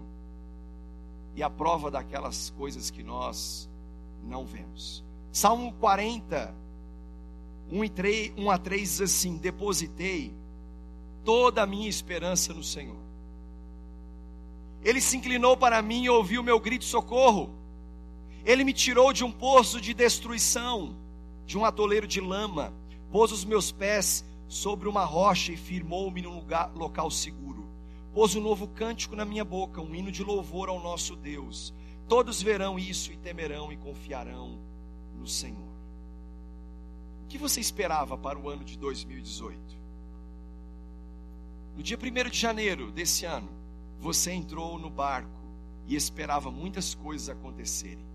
E 1.36 1.44
a 1.44 1.50
prova 1.50 1.92
daquelas 1.92 2.50
coisas 2.52 2.90
que 2.90 3.04
nós 3.04 3.70
não 4.24 4.46
vemos. 4.46 5.04
Salmo 5.32 5.74
40, 5.74 6.56
1, 7.72 7.84
e 7.84 7.90
3, 7.90 8.34
1 8.38 8.50
a 8.50 8.58
3 8.58 8.82
diz 8.82 9.02
assim: 9.02 9.38
Depositei 9.38 10.34
toda 11.24 11.62
a 11.62 11.68
minha 11.68 11.90
esperança 11.90 12.54
no 12.54 12.64
Senhor. 12.64 12.98
Ele 14.84 15.02
se 15.02 15.18
inclinou 15.18 15.58
para 15.58 15.82
mim 15.82 16.04
e 16.04 16.10
ouviu 16.10 16.42
meu 16.42 16.60
grito 16.60 16.82
de 16.82 16.88
socorro. 16.88 17.54
Ele 18.48 18.64
me 18.64 18.72
tirou 18.72 19.12
de 19.12 19.26
um 19.26 19.32
poço 19.32 19.82
de 19.82 19.94
destruição 19.94 20.96
de 21.46 21.58
um 21.58 21.66
atoleiro 21.66 22.08
de 22.08 22.22
lama, 22.22 22.74
pôs 23.12 23.30
os 23.34 23.44
meus 23.44 23.74
pés 23.74 24.24
sobre 24.48 24.88
uma 24.88 25.04
rocha 25.04 25.52
e 25.52 25.58
firmou-me 25.58 26.22
num 26.22 26.36
lugar, 26.36 26.72
local 26.74 27.12
seguro. 27.12 27.68
Pôs 28.14 28.36
um 28.36 28.42
novo 28.42 28.66
cântico 28.70 29.18
na 29.18 29.26
minha 29.26 29.44
boca, 29.44 29.82
um 29.82 29.94
hino 29.94 30.10
de 30.10 30.24
louvor 30.24 30.70
ao 30.70 30.82
nosso 30.82 31.14
Deus. 31.14 31.74
Todos 32.08 32.42
verão 32.42 32.80
isso 32.80 33.12
e 33.12 33.18
temerão 33.18 33.70
e 33.70 33.76
confiarão 33.76 34.58
no 35.14 35.28
Senhor. 35.28 35.68
O 37.26 37.28
que 37.28 37.38
você 37.38 37.60
esperava 37.60 38.18
para 38.18 38.40
o 38.40 38.48
ano 38.48 38.64
de 38.64 38.78
2018? 38.78 39.60
No 41.76 41.84
dia 41.84 42.00
1 42.02 42.30
de 42.30 42.40
janeiro 42.40 42.94
desse 42.94 43.26
ano, 43.26 43.50
você 44.00 44.32
entrou 44.32 44.80
no 44.80 44.90
barco 44.90 45.30
e 45.86 45.98
esperava 45.98 46.50
muitas 46.50 46.96
coisas 46.96 47.28
acontecerem. 47.28 48.08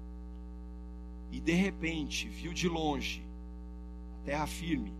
E 1.32 1.40
de 1.40 1.52
repente 1.52 2.28
viu 2.28 2.52
de 2.52 2.68
longe 2.68 3.24
a 4.20 4.24
terra 4.24 4.46
firme, 4.46 4.92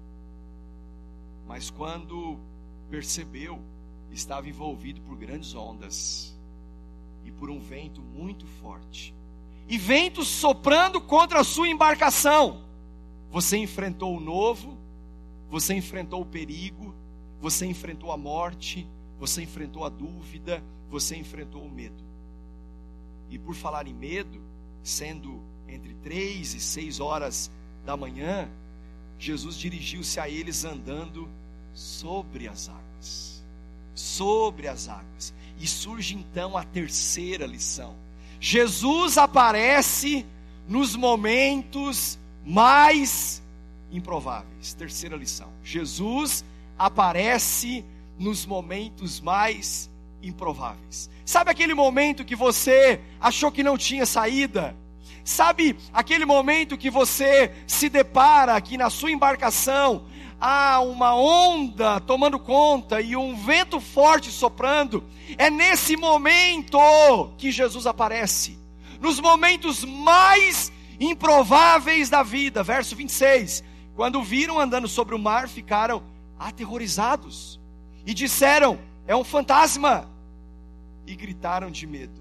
mas 1.46 1.70
quando 1.70 2.38
percebeu, 2.90 3.60
estava 4.10 4.48
envolvido 4.48 5.00
por 5.02 5.16
grandes 5.16 5.54
ondas 5.54 6.34
e 7.24 7.30
por 7.30 7.50
um 7.50 7.60
vento 7.60 8.00
muito 8.00 8.46
forte. 8.46 9.14
E 9.68 9.76
ventos 9.78 10.26
soprando 10.26 11.00
contra 11.00 11.40
a 11.40 11.44
sua 11.44 11.68
embarcação. 11.68 12.64
Você 13.30 13.56
enfrentou 13.58 14.16
o 14.16 14.20
novo, 14.20 14.76
você 15.50 15.74
enfrentou 15.74 16.22
o 16.22 16.26
perigo, 16.26 16.94
você 17.40 17.66
enfrentou 17.66 18.10
a 18.10 18.16
morte, 18.16 18.88
você 19.18 19.42
enfrentou 19.42 19.84
a 19.84 19.88
dúvida, 19.88 20.62
você 20.88 21.16
enfrentou 21.16 21.62
o 21.62 21.70
medo. 21.70 22.02
E 23.30 23.38
por 23.38 23.54
falar 23.54 23.86
em 23.86 23.94
medo, 23.94 24.40
sendo 24.82 25.42
entre 25.72 25.94
três 26.02 26.54
e 26.54 26.60
seis 26.60 27.00
horas 27.00 27.50
da 27.84 27.96
manhã, 27.96 28.48
Jesus 29.18 29.56
dirigiu-se 29.56 30.18
a 30.18 30.28
eles 30.28 30.64
andando 30.64 31.28
sobre 31.74 32.48
as 32.48 32.68
águas. 32.68 33.42
Sobre 33.94 34.68
as 34.68 34.88
águas. 34.88 35.32
E 35.58 35.66
surge 35.66 36.16
então 36.16 36.56
a 36.56 36.64
terceira 36.64 37.46
lição. 37.46 37.94
Jesus 38.40 39.18
aparece 39.18 40.26
nos 40.68 40.96
momentos 40.96 42.18
mais 42.44 43.42
improváveis. 43.92 44.74
Terceira 44.74 45.16
lição. 45.16 45.48
Jesus 45.62 46.44
aparece 46.78 47.84
nos 48.18 48.44
momentos 48.44 49.20
mais 49.20 49.90
improváveis. 50.22 51.10
Sabe 51.24 51.50
aquele 51.50 51.74
momento 51.74 52.24
que 52.24 52.36
você 52.36 53.00
achou 53.20 53.50
que 53.52 53.62
não 53.62 53.78
tinha 53.78 54.06
saída? 54.06 54.76
Sabe 55.24 55.76
aquele 55.92 56.24
momento 56.24 56.76
que 56.76 56.90
você 56.90 57.52
se 57.66 57.88
depara 57.88 58.60
que 58.60 58.76
na 58.76 58.90
sua 58.90 59.10
embarcação 59.10 60.04
há 60.40 60.80
uma 60.80 61.14
onda 61.14 62.00
tomando 62.00 62.38
conta 62.38 63.00
e 63.00 63.16
um 63.16 63.36
vento 63.36 63.80
forte 63.80 64.30
soprando? 64.30 65.04
É 65.38 65.48
nesse 65.48 65.96
momento 65.96 66.78
que 67.38 67.52
Jesus 67.52 67.86
aparece. 67.86 68.58
Nos 69.00 69.20
momentos 69.20 69.84
mais 69.84 70.72
improváveis 70.98 72.08
da 72.10 72.22
vida. 72.22 72.62
Verso 72.62 72.96
26. 72.96 73.62
Quando 73.94 74.22
viram 74.22 74.58
andando 74.58 74.88
sobre 74.88 75.14
o 75.14 75.18
mar, 75.18 75.48
ficaram 75.48 76.02
aterrorizados 76.38 77.60
e 78.06 78.14
disseram: 78.14 78.78
É 79.06 79.14
um 79.14 79.24
fantasma 79.24 80.08
e 81.06 81.14
gritaram 81.14 81.70
de 81.70 81.86
medo. 81.86 82.20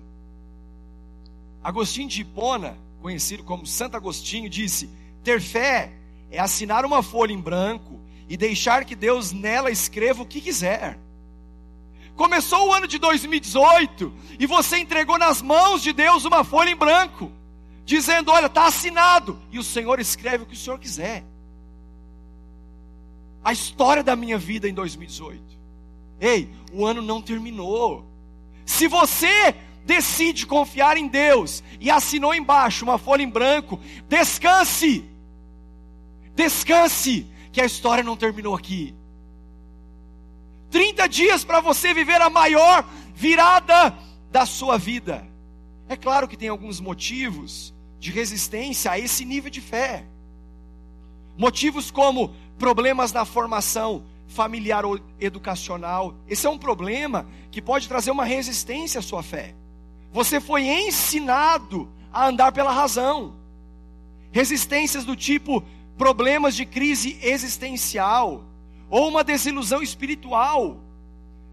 Agostinho 1.63 2.09
de 2.09 2.21
Hipona, 2.21 2.75
conhecido 3.01 3.43
como 3.43 3.65
Santo 3.65 3.97
Agostinho, 3.97 4.49
disse: 4.49 4.89
ter 5.23 5.41
fé 5.41 5.91
é 6.29 6.39
assinar 6.39 6.85
uma 6.85 7.03
folha 7.03 7.33
em 7.33 7.39
branco 7.39 7.99
e 8.29 8.37
deixar 8.37 8.85
que 8.85 8.95
Deus 8.95 9.33
nela 9.33 9.69
escreva 9.69 10.23
o 10.23 10.25
que 10.25 10.39
quiser. 10.39 10.97
Começou 12.15 12.69
o 12.69 12.73
ano 12.73 12.87
de 12.87 12.97
2018 12.97 14.13
e 14.39 14.45
você 14.45 14.77
entregou 14.77 15.17
nas 15.17 15.41
mãos 15.41 15.81
de 15.81 15.91
Deus 15.91 16.23
uma 16.23 16.43
folha 16.43 16.69
em 16.69 16.75
branco, 16.75 17.31
dizendo: 17.85 18.31
Olha, 18.31 18.45
está 18.45 18.67
assinado, 18.67 19.39
e 19.51 19.59
o 19.59 19.63
Senhor 19.63 19.99
escreve 19.99 20.43
o 20.43 20.47
que 20.47 20.53
o 20.53 20.57
Senhor 20.57 20.79
quiser. 20.79 21.23
A 23.43 23.51
história 23.51 24.03
da 24.03 24.15
minha 24.15 24.37
vida 24.37 24.69
em 24.69 24.73
2018. 24.73 25.41
Ei, 26.19 26.47
o 26.71 26.85
ano 26.85 27.01
não 27.01 27.21
terminou. 27.21 28.05
Se 28.65 28.87
você 28.87 29.55
decide 29.85 30.45
confiar 30.45 30.97
em 30.97 31.07
Deus 31.07 31.63
e 31.79 31.89
assinou 31.89 32.33
embaixo 32.33 32.85
uma 32.85 32.97
folha 32.97 33.23
em 33.23 33.29
branco, 33.29 33.79
descanse. 34.07 35.05
Descanse, 36.35 37.27
que 37.51 37.61
a 37.61 37.65
história 37.65 38.03
não 38.03 38.15
terminou 38.15 38.55
aqui. 38.55 38.95
30 40.69 41.07
dias 41.07 41.43
para 41.43 41.59
você 41.59 41.93
viver 41.93 42.21
a 42.21 42.29
maior 42.29 42.87
virada 43.13 43.95
da 44.31 44.45
sua 44.45 44.77
vida. 44.77 45.27
É 45.89 45.97
claro 45.97 46.27
que 46.27 46.37
tem 46.37 46.47
alguns 46.47 46.79
motivos 46.79 47.73
de 47.99 48.11
resistência 48.11 48.91
a 48.91 48.97
esse 48.97 49.25
nível 49.25 49.51
de 49.51 49.59
fé. 49.59 50.05
Motivos 51.37 51.91
como 51.91 52.33
problemas 52.57 53.11
na 53.11 53.25
formação 53.25 54.03
familiar 54.27 54.85
ou 54.85 54.99
educacional. 55.19 56.15
Esse 56.27 56.47
é 56.47 56.49
um 56.49 56.57
problema 56.57 57.27
que 57.51 57.61
pode 57.61 57.87
trazer 57.87 58.11
uma 58.11 58.23
resistência 58.23 58.99
à 58.99 59.01
sua 59.01 59.21
fé. 59.21 59.53
Você 60.11 60.39
foi 60.41 60.67
ensinado 60.67 61.89
a 62.11 62.27
andar 62.27 62.51
pela 62.51 62.71
razão. 62.71 63.33
Resistências 64.31 65.05
do 65.05 65.15
tipo 65.15 65.63
problemas 65.97 66.55
de 66.55 66.65
crise 66.65 67.17
existencial 67.21 68.43
ou 68.89 69.07
uma 69.07 69.23
desilusão 69.23 69.81
espiritual. 69.81 70.77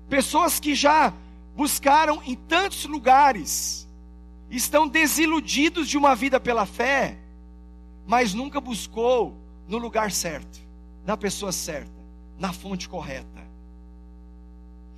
Pessoas 0.09 0.59
que 0.59 0.75
já 0.75 1.13
buscaram 1.55 2.23
em 2.25 2.35
tantos 2.35 2.85
lugares, 2.85 3.87
estão 4.51 4.89
desiludidos 4.89 5.89
de 5.89 5.99
uma 5.99 6.15
vida 6.15 6.41
pela 6.41 6.65
fé, 6.65 7.19
mas 8.07 8.33
nunca 8.33 8.61
buscou 8.61 9.37
no 9.69 9.77
lugar 9.77 10.11
certo, 10.11 10.61
na 11.05 11.17
pessoa 11.17 11.53
certa 11.53 11.99
na 12.39 12.53
fonte 12.53 12.89
correta. 12.89 13.27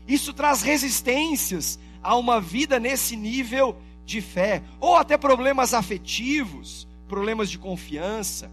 Isso 0.07 0.33
traz 0.33 0.62
resistências 0.62 1.79
a 2.03 2.17
uma 2.17 2.41
vida 2.41 2.79
nesse 2.79 3.17
nível 3.17 3.77
de 4.05 4.21
fé, 4.21 4.63
ou 4.81 4.97
até 4.97 5.17
problemas 5.17 5.73
afetivos, 5.75 6.87
problemas 7.09 7.51
de 7.51 7.59
confiança, 7.59 8.51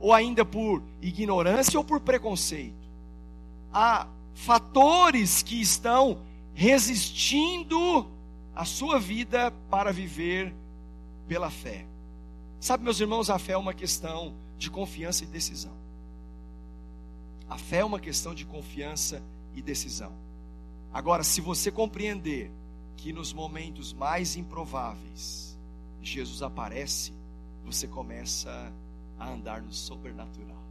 ou 0.00 0.12
ainda 0.12 0.44
por 0.44 0.82
ignorância 1.00 1.78
ou 1.78 1.84
por 1.84 2.00
preconceito. 2.00 2.88
Há 3.72 4.06
fatores 4.34 5.42
que 5.42 5.60
estão 5.60 6.18
resistindo 6.54 8.06
a 8.54 8.64
sua 8.64 8.98
vida 8.98 9.52
para 9.70 9.92
viver 9.92 10.54
pela 11.26 11.50
fé. 11.50 11.84
Sabe, 12.60 12.82
meus 12.82 12.98
irmãos, 12.98 13.30
a 13.30 13.38
fé 13.38 13.52
é 13.52 13.56
uma 13.56 13.74
questão 13.74 14.34
de 14.58 14.70
confiança 14.70 15.24
e 15.24 15.26
decisão. 15.26 15.72
A 17.48 17.56
fé 17.56 17.78
é 17.78 17.84
uma 17.84 18.00
questão 18.00 18.34
de 18.34 18.44
confiança 18.44 19.22
e 19.54 19.62
decisão. 19.62 20.12
Agora, 20.92 21.22
se 21.22 21.40
você 21.40 21.70
compreender 21.70 22.50
que 22.98 23.12
nos 23.12 23.32
momentos 23.32 23.92
mais 23.92 24.36
improváveis 24.36 25.56
Jesus 26.02 26.42
aparece, 26.42 27.12
você 27.64 27.86
começa 27.86 28.72
a 29.18 29.30
andar 29.30 29.62
no 29.62 29.72
sobrenatural. 29.72 30.62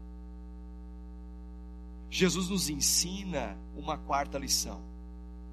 Jesus 2.09 2.49
nos 2.49 2.69
ensina 2.69 3.57
uma 3.75 3.97
quarta 3.97 4.37
lição. 4.37 4.81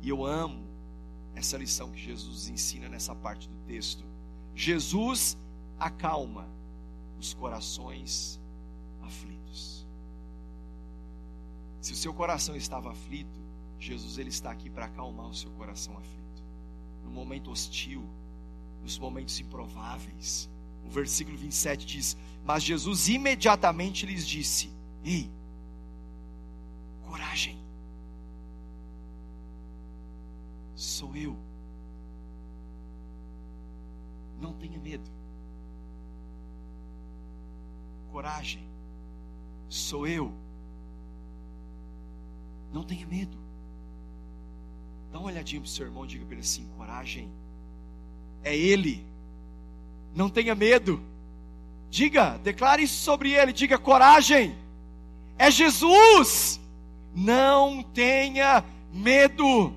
E 0.00 0.08
eu 0.08 0.24
amo 0.24 0.64
essa 1.34 1.56
lição 1.56 1.90
que 1.90 2.00
Jesus 2.00 2.48
ensina 2.48 2.88
nessa 2.88 3.14
parte 3.14 3.48
do 3.48 3.56
texto. 3.66 4.04
Jesus 4.54 5.36
acalma 5.78 6.48
os 7.18 7.34
corações 7.34 8.40
aflitos. 9.02 9.86
Se 11.80 11.92
o 11.92 11.96
seu 11.96 12.14
coração 12.14 12.56
estava 12.56 12.90
aflito, 12.90 13.38
Jesus 13.78 14.18
ele 14.18 14.30
está 14.30 14.50
aqui 14.50 14.70
para 14.70 14.86
acalmar 14.86 15.26
o 15.26 15.34
seu 15.34 15.50
coração 15.52 15.96
aflito. 15.98 16.33
Momento 17.14 17.50
hostil, 17.50 18.02
nos 18.82 18.98
momentos 18.98 19.38
improváveis. 19.40 20.50
O 20.84 20.90
versículo 20.90 21.36
27 21.36 21.86
diz: 21.86 22.16
Mas 22.44 22.62
Jesus 22.62 23.08
imediatamente 23.08 24.04
lhes 24.04 24.26
disse: 24.26 24.70
Ei, 25.04 25.30
coragem, 27.06 27.56
sou 30.74 31.14
eu. 31.16 31.36
Não 34.40 34.52
tenha 34.52 34.78
medo. 34.78 35.08
Coragem, 38.10 38.62
sou 39.68 40.06
eu 40.06 40.32
não 42.74 42.82
tenha 42.82 43.06
medo. 43.06 43.38
Dá 45.14 45.20
uma 45.20 45.28
olhadinha 45.28 45.60
para 45.60 45.68
o 45.68 45.70
seu 45.70 45.86
irmão 45.86 46.04
e 46.04 46.08
diga 46.08 46.24
para 46.24 46.34
ele 46.34 46.40
assim: 46.42 46.66
coragem. 46.76 47.30
É 48.42 48.56
Ele. 48.56 49.06
Não 50.12 50.28
tenha 50.28 50.56
medo. 50.56 51.00
Diga, 51.88 52.36
declare 52.42 52.82
isso 52.82 53.00
sobre 53.00 53.30
ele, 53.30 53.52
diga 53.52 53.78
coragem. 53.78 54.56
É 55.38 55.52
Jesus. 55.52 56.60
Não 57.14 57.80
tenha 57.80 58.64
medo. 58.92 59.72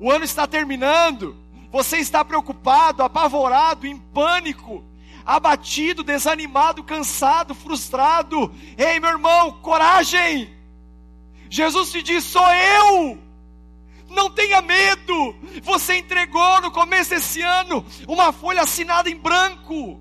O 0.00 0.10
ano 0.10 0.24
está 0.24 0.46
terminando. 0.46 1.36
Você 1.70 1.98
está 1.98 2.24
preocupado, 2.24 3.02
apavorado, 3.02 3.86
em 3.86 3.98
pânico, 3.98 4.82
abatido, 5.26 6.02
desanimado, 6.02 6.82
cansado, 6.82 7.54
frustrado. 7.54 8.50
Ei, 8.78 8.98
meu 8.98 9.10
irmão, 9.10 9.60
coragem. 9.60 10.50
Jesus 11.50 11.92
te 11.92 12.02
diz: 12.02 12.24
sou 12.24 12.50
eu. 12.50 13.27
Não 14.08 14.30
tenha 14.30 14.62
medo. 14.62 15.34
Você 15.62 15.96
entregou 15.98 16.60
no 16.60 16.70
começo 16.70 17.10
desse 17.10 17.42
ano 17.42 17.84
uma 18.06 18.32
folha 18.32 18.62
assinada 18.62 19.10
em 19.10 19.16
branco. 19.16 20.00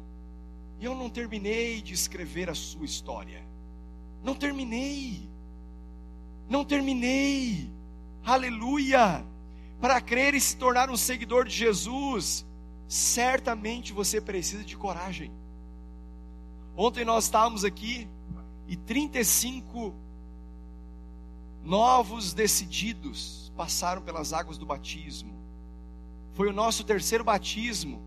E 0.80 0.86
eu 0.86 0.96
não 0.96 1.10
terminei 1.10 1.82
de 1.82 1.94
escrever 1.94 2.50
a 2.50 2.56
sua 2.56 2.86
história. 2.86 3.44
Não 4.24 4.36
terminei. 4.36 5.28
Não 6.50 6.64
terminei. 6.64 7.70
Aleluia. 8.24 9.26
Para 9.82 10.02
crer 10.02 10.34
e 10.34 10.42
se 10.42 10.56
tornar 10.56 10.90
um 10.90 10.98
seguidor 10.98 11.46
de 11.46 11.56
Jesus, 11.56 12.46
certamente 12.88 13.94
você 13.94 14.20
precisa 14.22 14.64
de 14.64 14.76
coragem. 14.76 15.32
Ontem 16.76 17.04
nós 17.04 17.26
estávamos 17.26 17.64
aqui 17.64 18.08
e 18.68 18.76
35 18.76 19.94
novos 21.64 22.34
decididos 22.34 23.47
passaram 23.58 24.02
pelas 24.02 24.32
águas 24.32 24.58
do 24.58 24.66
batismo. 24.66 25.34
Foi 26.34 26.48
o 26.48 26.54
nosso 26.54 26.84
terceiro 26.84 27.24
batismo. 27.24 28.02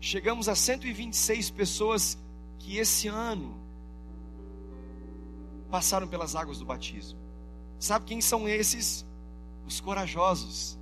Chegamos 0.00 0.48
a 0.48 0.56
126 0.56 1.50
pessoas 1.50 2.18
que 2.58 2.76
esse 2.76 3.06
ano 3.06 3.56
passaram 5.70 6.08
pelas 6.08 6.34
águas 6.34 6.58
do 6.58 6.64
batismo. 6.64 7.18
Sabe 7.78 8.04
quem 8.04 8.20
são 8.20 8.48
esses? 8.48 9.06
Os 9.66 9.80
corajosos. 9.80 10.76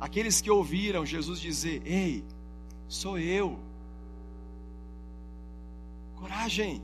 Aqueles 0.00 0.40
que 0.40 0.50
ouviram 0.50 1.06
Jesus 1.06 1.40
dizer: 1.40 1.82
Ei, 1.86 2.24
sou 2.88 3.18
eu. 3.18 3.58
Coragem. 6.16 6.82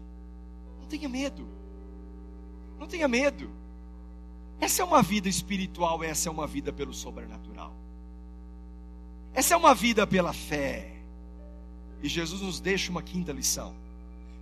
Não 0.80 0.86
tenha 0.86 1.08
medo. 1.08 1.48
Não 2.78 2.86
tenha 2.86 3.08
medo. 3.08 3.50
Essa 4.60 4.82
é 4.82 4.84
uma 4.84 5.02
vida 5.02 5.28
espiritual, 5.28 6.02
essa 6.02 6.28
é 6.28 6.32
uma 6.32 6.46
vida 6.46 6.72
pelo 6.72 6.94
sobrenatural. 6.94 7.74
Essa 9.34 9.54
é 9.54 9.56
uma 9.56 9.74
vida 9.74 10.06
pela 10.06 10.32
fé. 10.32 10.92
E 12.02 12.08
Jesus 12.08 12.40
nos 12.40 12.58
deixa 12.58 12.90
uma 12.90 13.02
quinta 13.02 13.32
lição. 13.32 13.74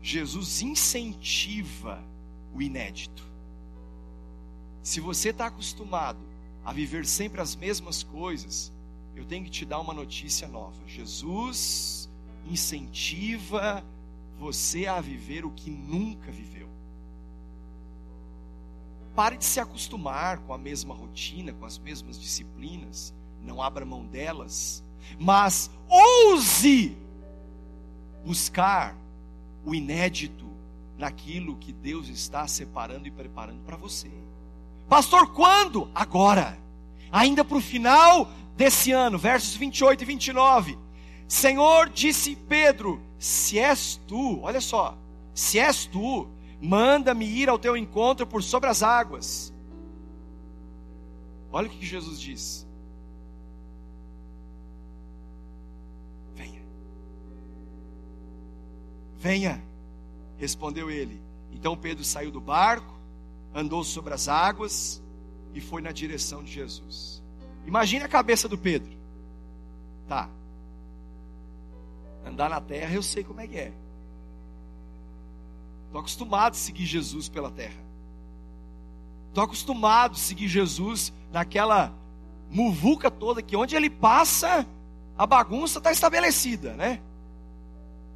Jesus 0.00 0.62
incentiva 0.62 2.02
o 2.54 2.62
inédito. 2.62 3.24
Se 4.82 5.00
você 5.00 5.30
está 5.30 5.46
acostumado 5.46 6.20
a 6.64 6.72
viver 6.72 7.06
sempre 7.06 7.40
as 7.40 7.56
mesmas 7.56 8.02
coisas, 8.02 8.72
eu 9.16 9.24
tenho 9.24 9.44
que 9.44 9.50
te 9.50 9.64
dar 9.64 9.80
uma 9.80 9.94
notícia 9.94 10.46
nova. 10.46 10.76
Jesus 10.86 12.08
incentiva 12.46 13.84
você 14.38 14.86
a 14.86 15.00
viver 15.00 15.44
o 15.44 15.50
que 15.50 15.70
nunca 15.70 16.30
viveu. 16.30 16.68
Pare 19.14 19.36
de 19.36 19.44
se 19.44 19.60
acostumar 19.60 20.38
com 20.38 20.52
a 20.52 20.58
mesma 20.58 20.94
rotina, 20.94 21.52
com 21.52 21.64
as 21.64 21.78
mesmas 21.78 22.20
disciplinas. 22.20 23.14
Não 23.42 23.62
abra 23.62 23.84
mão 23.84 24.04
delas. 24.04 24.82
Mas 25.18 25.70
ouse 25.88 26.96
buscar 28.24 28.96
o 29.64 29.74
inédito 29.74 30.46
naquilo 30.98 31.56
que 31.56 31.72
Deus 31.72 32.08
está 32.08 32.46
separando 32.46 33.06
e 33.06 33.10
preparando 33.10 33.62
para 33.64 33.76
você. 33.76 34.10
Pastor, 34.88 35.32
quando? 35.32 35.90
Agora. 35.94 36.58
Ainda 37.12 37.44
para 37.44 37.58
o 37.58 37.60
final 37.60 38.28
desse 38.56 38.90
ano, 38.90 39.16
versos 39.18 39.54
28 39.54 40.02
e 40.02 40.04
29. 40.04 40.78
Senhor, 41.28 41.88
disse 41.88 42.34
Pedro: 42.34 43.00
Se 43.18 43.58
és 43.58 44.00
tu, 44.06 44.40
olha 44.42 44.60
só, 44.60 44.96
se 45.32 45.58
és 45.58 45.86
tu, 45.86 46.28
manda-me 46.64 47.26
ir 47.26 47.50
ao 47.50 47.58
teu 47.58 47.76
encontro 47.76 48.26
por 48.26 48.42
sobre 48.42 48.70
as 48.70 48.82
águas. 48.82 49.52
Olha 51.52 51.68
o 51.68 51.70
que 51.70 51.84
Jesus 51.84 52.18
diz. 52.18 52.66
Venha. 56.34 56.62
Venha, 59.18 59.64
respondeu 60.38 60.90
ele. 60.90 61.20
Então 61.52 61.76
Pedro 61.76 62.02
saiu 62.02 62.30
do 62.30 62.40
barco, 62.40 62.98
andou 63.54 63.84
sobre 63.84 64.14
as 64.14 64.26
águas 64.26 65.02
e 65.52 65.60
foi 65.60 65.82
na 65.82 65.92
direção 65.92 66.42
de 66.42 66.50
Jesus. 66.50 67.22
Imagine 67.66 68.04
a 68.04 68.08
cabeça 68.08 68.48
do 68.48 68.56
Pedro. 68.56 68.90
Tá. 70.08 70.30
Andar 72.24 72.48
na 72.48 72.60
terra 72.60 72.94
eu 72.94 73.02
sei 73.02 73.22
como 73.22 73.42
é 73.42 73.46
que 73.46 73.58
é. 73.58 73.83
Estou 75.94 76.00
acostumado 76.00 76.54
a 76.54 76.56
seguir 76.56 76.86
Jesus 76.86 77.28
pela 77.28 77.52
terra. 77.52 77.80
Estou 79.28 79.44
acostumado 79.44 80.14
a 80.14 80.18
seguir 80.18 80.48
Jesus 80.48 81.12
naquela 81.30 81.94
muvuca 82.50 83.12
toda 83.12 83.40
que 83.40 83.54
onde 83.54 83.76
ele 83.76 83.88
passa, 83.88 84.66
a 85.16 85.24
bagunça 85.24 85.78
está 85.78 85.92
estabelecida, 85.92 86.72
né? 86.72 87.00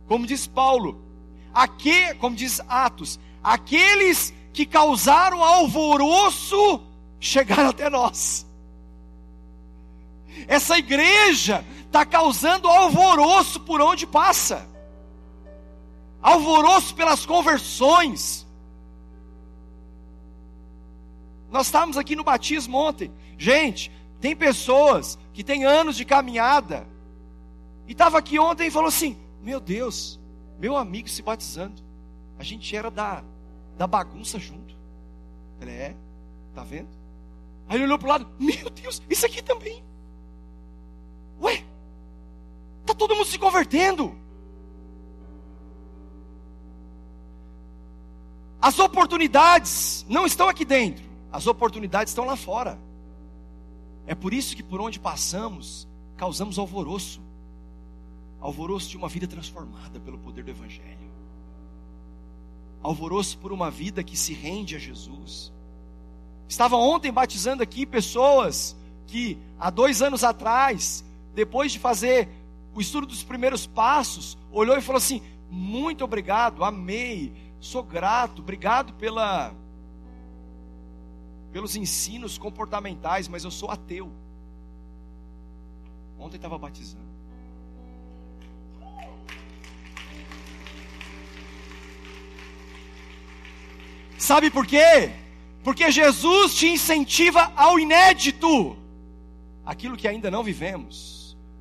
Como 0.08 0.26
diz 0.26 0.44
Paulo, 0.44 1.00
aqui, 1.54 2.12
como 2.14 2.34
diz 2.34 2.60
Atos, 2.68 3.20
aqueles 3.44 4.34
que 4.52 4.66
causaram 4.66 5.40
alvoroço 5.44 6.82
chegaram 7.20 7.68
até 7.68 7.88
nós. 7.88 8.44
Essa 10.48 10.76
igreja 10.76 11.64
está 11.86 12.04
causando 12.04 12.66
alvoroço 12.66 13.60
por 13.60 13.80
onde 13.80 14.04
passa 14.04 14.67
alvoroço 16.22 16.94
pelas 16.94 17.24
conversões. 17.24 18.46
Nós 21.50 21.66
estávamos 21.66 21.96
aqui 21.96 22.14
no 22.14 22.24
batismo 22.24 22.76
ontem. 22.76 23.10
Gente, 23.38 23.90
tem 24.20 24.36
pessoas 24.36 25.18
que 25.32 25.44
têm 25.44 25.64
anos 25.64 25.96
de 25.96 26.04
caminhada. 26.04 26.86
E 27.86 27.92
estava 27.92 28.18
aqui 28.18 28.38
ontem 28.38 28.66
e 28.66 28.70
falou 28.70 28.88
assim: 28.88 29.16
Meu 29.42 29.60
Deus, 29.60 30.20
meu 30.58 30.76
amigo 30.76 31.08
se 31.08 31.22
batizando. 31.22 31.82
A 32.38 32.42
gente 32.42 32.76
era 32.76 32.90
da, 32.90 33.24
da 33.76 33.86
bagunça 33.86 34.38
junto. 34.38 34.76
Ele 35.60 35.70
é, 35.70 35.96
tá 36.54 36.62
vendo? 36.62 36.88
Aí 37.68 37.76
ele 37.76 37.84
olhou 37.84 37.98
para 37.98 38.06
o 38.06 38.10
lado: 38.10 38.28
Meu 38.38 38.68
Deus, 38.68 39.00
isso 39.08 39.24
aqui 39.24 39.42
também. 39.42 39.82
Ué, 41.40 41.64
tá 42.84 42.92
todo 42.92 43.14
mundo 43.14 43.26
se 43.26 43.38
convertendo. 43.38 44.17
As 48.60 48.78
oportunidades 48.78 50.04
não 50.08 50.26
estão 50.26 50.48
aqui 50.48 50.64
dentro, 50.64 51.04
as 51.30 51.46
oportunidades 51.46 52.10
estão 52.10 52.24
lá 52.24 52.36
fora. 52.36 52.78
É 54.06 54.14
por 54.14 54.32
isso 54.32 54.56
que 54.56 54.62
por 54.62 54.80
onde 54.80 54.98
passamos, 54.98 55.86
causamos 56.16 56.58
alvoroço 56.58 57.20
alvoroço 58.40 58.88
de 58.88 58.96
uma 58.96 59.08
vida 59.08 59.26
transformada 59.26 59.98
pelo 60.00 60.18
poder 60.18 60.44
do 60.44 60.50
Evangelho, 60.50 61.10
alvoroço 62.82 63.36
por 63.38 63.52
uma 63.52 63.70
vida 63.70 64.02
que 64.02 64.16
se 64.16 64.32
rende 64.32 64.76
a 64.76 64.78
Jesus. 64.78 65.52
Estava 66.48 66.76
ontem 66.76 67.12
batizando 67.12 67.62
aqui 67.62 67.84
pessoas 67.84 68.76
que 69.06 69.38
há 69.58 69.70
dois 69.70 70.00
anos 70.02 70.22
atrás, 70.22 71.04
depois 71.34 71.72
de 71.72 71.78
fazer 71.78 72.28
o 72.74 72.80
estudo 72.80 73.06
dos 73.06 73.22
primeiros 73.22 73.66
passos, 73.66 74.38
olhou 74.52 74.76
e 74.76 74.80
falou 74.80 74.98
assim: 74.98 75.20
Muito 75.50 76.04
obrigado, 76.04 76.64
amei, 76.64 77.32
Sou 77.60 77.82
grato, 77.82 78.40
obrigado 78.40 78.92
pela 78.94 79.54
pelos 81.52 81.76
ensinos 81.76 82.36
comportamentais, 82.36 83.26
mas 83.26 83.42
eu 83.42 83.50
sou 83.50 83.70
ateu. 83.70 84.12
Ontem 86.18 86.36
estava 86.36 86.58
batizando. 86.58 87.08
Sabe 94.18 94.50
por 94.50 94.66
quê? 94.66 95.10
Porque 95.64 95.90
Jesus 95.90 96.54
te 96.54 96.68
incentiva 96.68 97.52
ao 97.56 97.78
inédito, 97.78 98.76
aquilo 99.64 99.96
que 99.96 100.06
ainda 100.06 100.30
não 100.30 100.42
vivemos. 100.42 101.17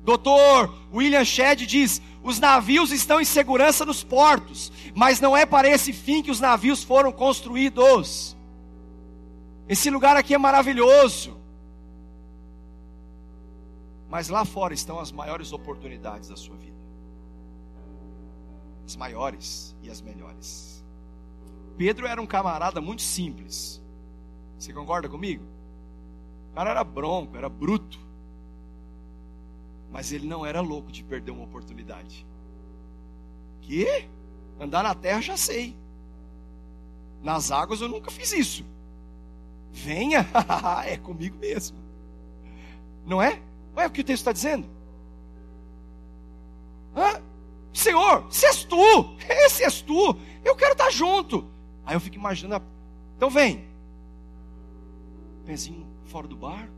Doutor 0.08 0.74
William 0.90 1.22
Shedd 1.22 1.66
diz: 1.66 2.00
os 2.22 2.40
navios 2.40 2.92
estão 2.92 3.20
em 3.20 3.26
segurança 3.26 3.84
nos 3.84 4.02
portos, 4.02 4.72
mas 4.94 5.20
não 5.20 5.36
é 5.36 5.44
para 5.44 5.68
esse 5.68 5.92
fim 5.92 6.22
que 6.22 6.30
os 6.30 6.40
navios 6.40 6.82
foram 6.82 7.12
construídos. 7.12 8.34
Esse 9.68 9.90
lugar 9.90 10.16
aqui 10.16 10.32
é 10.32 10.38
maravilhoso. 10.38 11.36
Mas 14.08 14.30
lá 14.30 14.46
fora 14.46 14.72
estão 14.72 14.98
as 14.98 15.12
maiores 15.12 15.52
oportunidades 15.52 16.30
da 16.30 16.36
sua 16.36 16.56
vida. 16.56 16.78
as 18.86 18.96
maiores 18.96 19.76
e 19.82 19.90
as 19.90 20.00
melhores. 20.00 20.82
Pedro 21.76 22.06
era 22.06 22.22
um 22.22 22.26
camarada 22.26 22.80
muito 22.80 23.02
simples. 23.02 23.84
Você 24.58 24.72
concorda 24.72 25.06
comigo? 25.06 25.44
O 26.50 26.54
cara 26.54 26.70
era 26.70 26.82
bronco, 26.82 27.36
era 27.36 27.50
bruto. 27.50 28.07
Mas 29.90 30.12
ele 30.12 30.26
não 30.26 30.44
era 30.44 30.60
louco 30.60 30.92
de 30.92 31.02
perder 31.02 31.30
uma 31.30 31.44
oportunidade. 31.44 32.26
Que? 33.62 34.08
Andar 34.60 34.82
na 34.82 34.94
terra 34.94 35.20
já 35.20 35.36
sei. 35.36 35.76
Nas 37.22 37.50
águas 37.50 37.80
eu 37.80 37.88
nunca 37.88 38.10
fiz 38.10 38.32
isso. 38.32 38.64
Venha, 39.72 40.26
é 40.84 40.96
comigo 40.96 41.36
mesmo. 41.38 41.76
Não 43.06 43.22
é? 43.22 43.40
Não 43.74 43.82
é 43.82 43.86
o 43.86 43.90
que 43.90 44.00
o 44.00 44.04
texto 44.04 44.22
está 44.22 44.32
dizendo? 44.32 44.68
Hã? 46.96 47.22
Senhor, 47.72 48.26
se 48.30 48.46
és 48.46 48.64
tu, 48.64 48.76
esse 49.28 49.62
és 49.62 49.80
tu, 49.82 50.16
eu 50.44 50.56
quero 50.56 50.72
estar 50.72 50.90
junto. 50.90 51.44
Aí 51.86 51.94
eu 51.94 52.00
fico 52.00 52.16
imaginando, 52.16 52.64
então 53.16 53.30
vem. 53.30 53.64
Pezinho 55.46 55.86
fora 56.04 56.26
do 56.26 56.36
barco. 56.36 56.77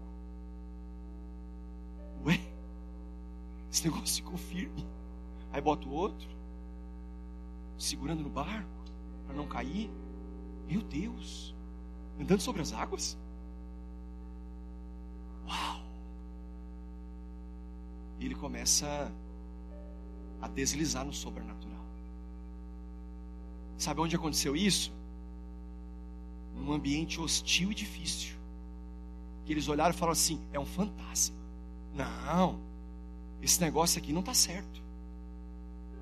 Esse 3.71 3.85
negócio 3.85 4.17
ficou 4.17 4.37
firme. 4.37 4.87
Aí 5.53 5.61
bota 5.61 5.89
o 5.89 5.93
outro, 5.93 6.29
segurando 7.79 8.23
no 8.23 8.29
barco, 8.29 8.69
para 9.27 9.35
não 9.35 9.47
cair. 9.47 9.91
Meu 10.69 10.83
Deus, 10.83 11.55
andando 12.19 12.41
sobre 12.41 12.63
as 12.63 12.73
águas? 12.73 13.19
Uau! 15.47 15.83
E 18.19 18.27
ele 18.27 18.35
começa 18.35 19.13
a 20.41 20.49
deslizar 20.49 21.05
no 21.05 21.13
sobrenatural. 21.13 21.85
Sabe 23.77 24.01
onde 24.01 24.15
aconteceu 24.15 24.55
isso? 24.55 24.93
Num 26.55 26.73
ambiente 26.73 27.21
hostil 27.21 27.73
e 27.73 27.75
difícil. 27.75 28.37
Que 29.45 29.53
eles 29.53 29.69
olharam 29.69 29.91
e 29.91 29.97
falaram 29.97 30.13
assim: 30.13 30.41
é 30.53 30.61
um 30.61 30.67
fantasma. 30.67 31.37
Não, 31.95 32.61
esse 33.43 33.61
negócio 33.61 33.99
aqui 33.99 34.13
não 34.13 34.21
está 34.21 34.35
certo. 34.35 34.83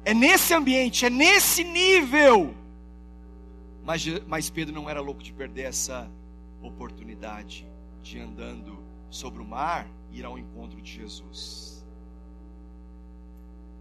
É 0.05 0.15
nesse 0.15 0.55
ambiente, 0.55 1.05
é 1.07 1.11
nesse 1.11 1.63
nível. 1.63 2.55
Mas, 3.85 4.05
mas 4.27 4.51
Pedro 4.51 4.75
não 4.75 4.89
era 4.89 5.01
louco 5.01 5.23
de 5.23 5.33
perder 5.33 5.63
essa 5.63 6.11
oportunidade 6.63 7.67
de 8.03 8.19
andando 8.19 8.79
sobre 9.11 9.41
o 9.41 9.45
mar 9.45 9.87
ir 10.13 10.25
ao 10.25 10.39
encontro 10.39 10.81
de 10.81 10.93
Jesus. 10.93 11.85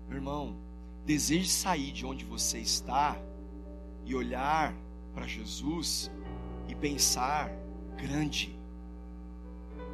Meu 0.07 0.17
irmão, 0.17 0.55
deseje 1.05 1.49
sair 1.49 1.91
de 1.91 2.05
onde 2.05 2.23
você 2.23 2.59
está 2.59 3.17
e 4.05 4.15
olhar 4.15 4.73
para 5.13 5.27
Jesus 5.27 6.11
e 6.67 6.75
pensar 6.75 7.51
grande. 7.97 8.57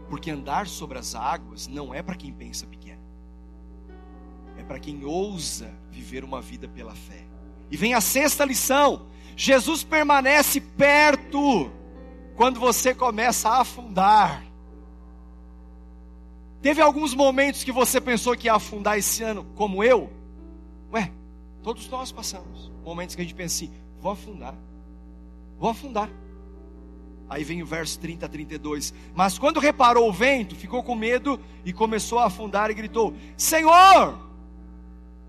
Porque 0.09 0.29
andar 0.29 0.67
sobre 0.67 0.99
as 0.99 1.15
águas 1.15 1.67
não 1.67 1.93
é 1.93 2.03
para 2.03 2.15
quem 2.15 2.31
pensa 2.31 2.67
pequeno. 2.67 2.82
É 4.63 4.65
para 4.65 4.79
quem 4.79 5.03
ousa 5.03 5.69
viver 5.91 6.23
uma 6.23 6.41
vida 6.41 6.69
pela 6.69 6.95
fé. 6.95 7.21
E 7.69 7.75
vem 7.75 7.93
a 7.93 7.99
sexta 7.99 8.45
lição: 8.45 9.07
Jesus 9.35 9.83
permanece 9.83 10.61
perto 10.61 11.69
quando 12.37 12.61
você 12.61 12.95
começa 12.95 13.49
a 13.49 13.59
afundar. 13.59 14.41
Teve 16.61 16.81
alguns 16.81 17.13
momentos 17.13 17.61
que 17.61 17.73
você 17.73 17.99
pensou 17.99 18.37
que 18.37 18.47
ia 18.47 18.53
afundar 18.53 18.97
esse 18.97 19.21
ano, 19.21 19.45
como 19.53 19.83
eu? 19.83 20.09
Ué, 20.93 21.11
todos 21.61 21.89
nós 21.89 22.09
passamos. 22.09 22.71
Momentos 22.85 23.15
que 23.15 23.21
a 23.21 23.25
gente 23.25 23.35
pensa 23.35 23.65
assim: 23.65 23.73
vou 23.99 24.13
afundar, 24.13 24.55
vou 25.59 25.69
afundar. 25.69 26.09
Aí 27.29 27.43
vem 27.43 27.61
o 27.61 27.65
verso 27.65 27.99
30 27.99 28.27
a 28.27 28.29
32. 28.29 28.93
Mas 29.13 29.37
quando 29.37 29.59
reparou 29.59 30.07
o 30.07 30.13
vento, 30.13 30.55
ficou 30.55 30.81
com 30.81 30.95
medo 30.95 31.37
e 31.65 31.73
começou 31.73 32.19
a 32.19 32.27
afundar 32.27 32.71
e 32.71 32.73
gritou: 32.73 33.13
Senhor, 33.35 34.31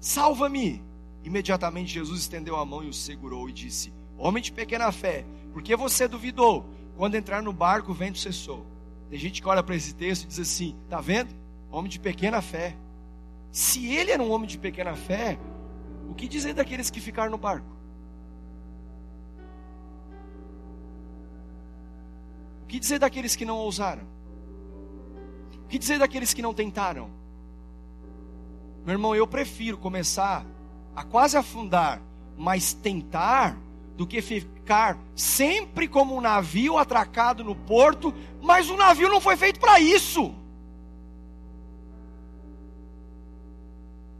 salva-me. 0.05 0.85
Imediatamente 1.25 1.95
Jesus 1.95 2.21
estendeu 2.21 2.57
a 2.57 2.65
mão 2.67 2.85
e 2.85 2.89
o 2.89 2.93
segurou 2.93 3.49
e 3.49 3.53
disse: 3.53 3.93
Homem 4.19 4.43
de 4.43 4.53
pequena 4.53 4.93
fé, 4.93 5.25
por 5.53 5.63
que 5.63 5.75
você 5.75 6.07
duvidou? 6.07 6.67
Quando 6.97 7.15
entrar 7.15 7.43
no 7.43 7.53
barco, 7.53 7.91
o 7.91 7.95
vento 7.95 8.19
cessou. 8.19 8.65
Tem 9.09 9.19
gente 9.19 9.41
que 9.41 9.49
olha 9.49 9.63
para 9.63 9.75
esse 9.75 9.95
texto 9.95 10.25
e 10.25 10.27
diz 10.27 10.39
assim: 10.39 10.77
está 10.85 11.01
vendo? 11.01 11.35
Homem 11.71 11.91
de 11.91 11.99
pequena 11.99 12.43
fé. 12.43 12.77
Se 13.51 13.87
ele 13.87 14.11
era 14.11 14.23
um 14.23 14.31
homem 14.31 14.47
de 14.47 14.59
pequena 14.59 14.95
fé, 14.95 15.39
o 16.11 16.15
que 16.15 16.29
dizer 16.29 16.53
daqueles 16.53 16.91
que 16.91 17.01
ficaram 17.01 17.31
no 17.31 17.39
barco? 17.39 17.75
O 22.63 22.67
que 22.67 22.79
dizer 22.79 22.99
daqueles 22.99 23.35
que 23.35 23.45
não 23.45 23.57
ousaram? 23.57 24.03
O 25.65 25.69
que 25.69 25.79
dizer 25.79 25.99
daqueles 25.99 26.35
que 26.35 26.43
não 26.43 26.53
tentaram? 26.53 27.24
Meu 28.85 28.95
irmão, 28.95 29.17
eu 29.17 29.27
prefiro 29.27 29.79
começar 29.79 30.45
a 30.95 31.03
quase 31.03 31.37
afundar, 31.37 32.03
mas 32.37 32.75
tentar, 32.75 33.57
do 33.97 34.07
que 34.07 34.21
ficar 34.21 34.99
sempre 35.15 35.89
como 35.89 36.17
um 36.17 36.21
navio 36.21 36.77
atracado 36.77 37.43
no 37.43 37.55
porto, 37.55 38.13
mas 38.43 38.69
o 38.69 38.77
navio 38.77 39.09
não 39.09 39.21
foi 39.21 39.37
feito 39.37 39.59
para 39.59 39.81
isso. 39.81 40.35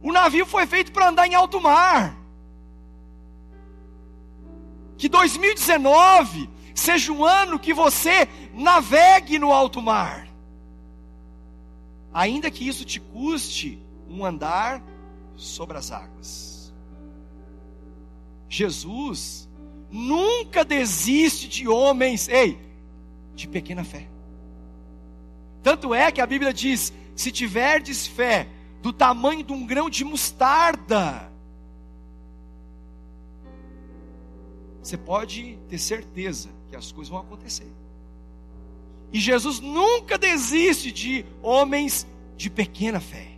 O 0.01 0.11
navio 0.11 0.45
foi 0.45 0.65
feito 0.65 0.91
para 0.91 1.09
andar 1.09 1.27
em 1.27 1.35
alto 1.35 1.59
mar. 1.61 2.15
Que 4.97 5.09
2019 5.09 6.49
seja 6.73 7.11
um 7.11 7.23
ano 7.23 7.59
que 7.59 7.73
você 7.73 8.27
navegue 8.53 9.37
no 9.37 9.51
alto 9.51 9.81
mar. 9.81 10.27
Ainda 12.13 12.49
que 12.49 12.67
isso 12.67 12.85
te 12.85 12.99
custe 12.99 13.84
um 14.09 14.25
andar 14.25 14.83
sobre 15.35 15.77
as 15.77 15.91
águas. 15.91 16.73
Jesus 18.47 19.49
nunca 19.89 20.63
desiste 20.63 21.47
de 21.47 21.67
homens, 21.67 22.27
ei, 22.27 22.59
de 23.33 23.47
pequena 23.47 23.83
fé. 23.83 24.07
Tanto 25.61 25.93
é 25.93 26.11
que 26.11 26.21
a 26.21 26.27
Bíblia 26.27 26.53
diz: 26.53 26.93
se 27.15 27.31
tiverdes 27.31 28.05
fé 28.05 28.47
do 28.81 28.93
tamanho 28.93 29.43
de 29.43 29.51
um 29.51 29.65
grão 29.65 29.89
de 29.89 30.03
mostarda, 30.03 31.31
você 34.81 34.97
pode 34.97 35.57
ter 35.67 35.79
certeza 35.79 36.49
que 36.69 36.75
as 36.75 36.91
coisas 36.91 37.09
vão 37.09 37.19
acontecer. 37.19 37.71
E 39.11 39.19
Jesus 39.19 39.59
nunca 39.59 40.17
desiste 40.17 40.91
de 40.91 41.25
homens 41.41 42.05
de 42.37 42.49
pequena 42.49 42.99
fé. 42.99 43.34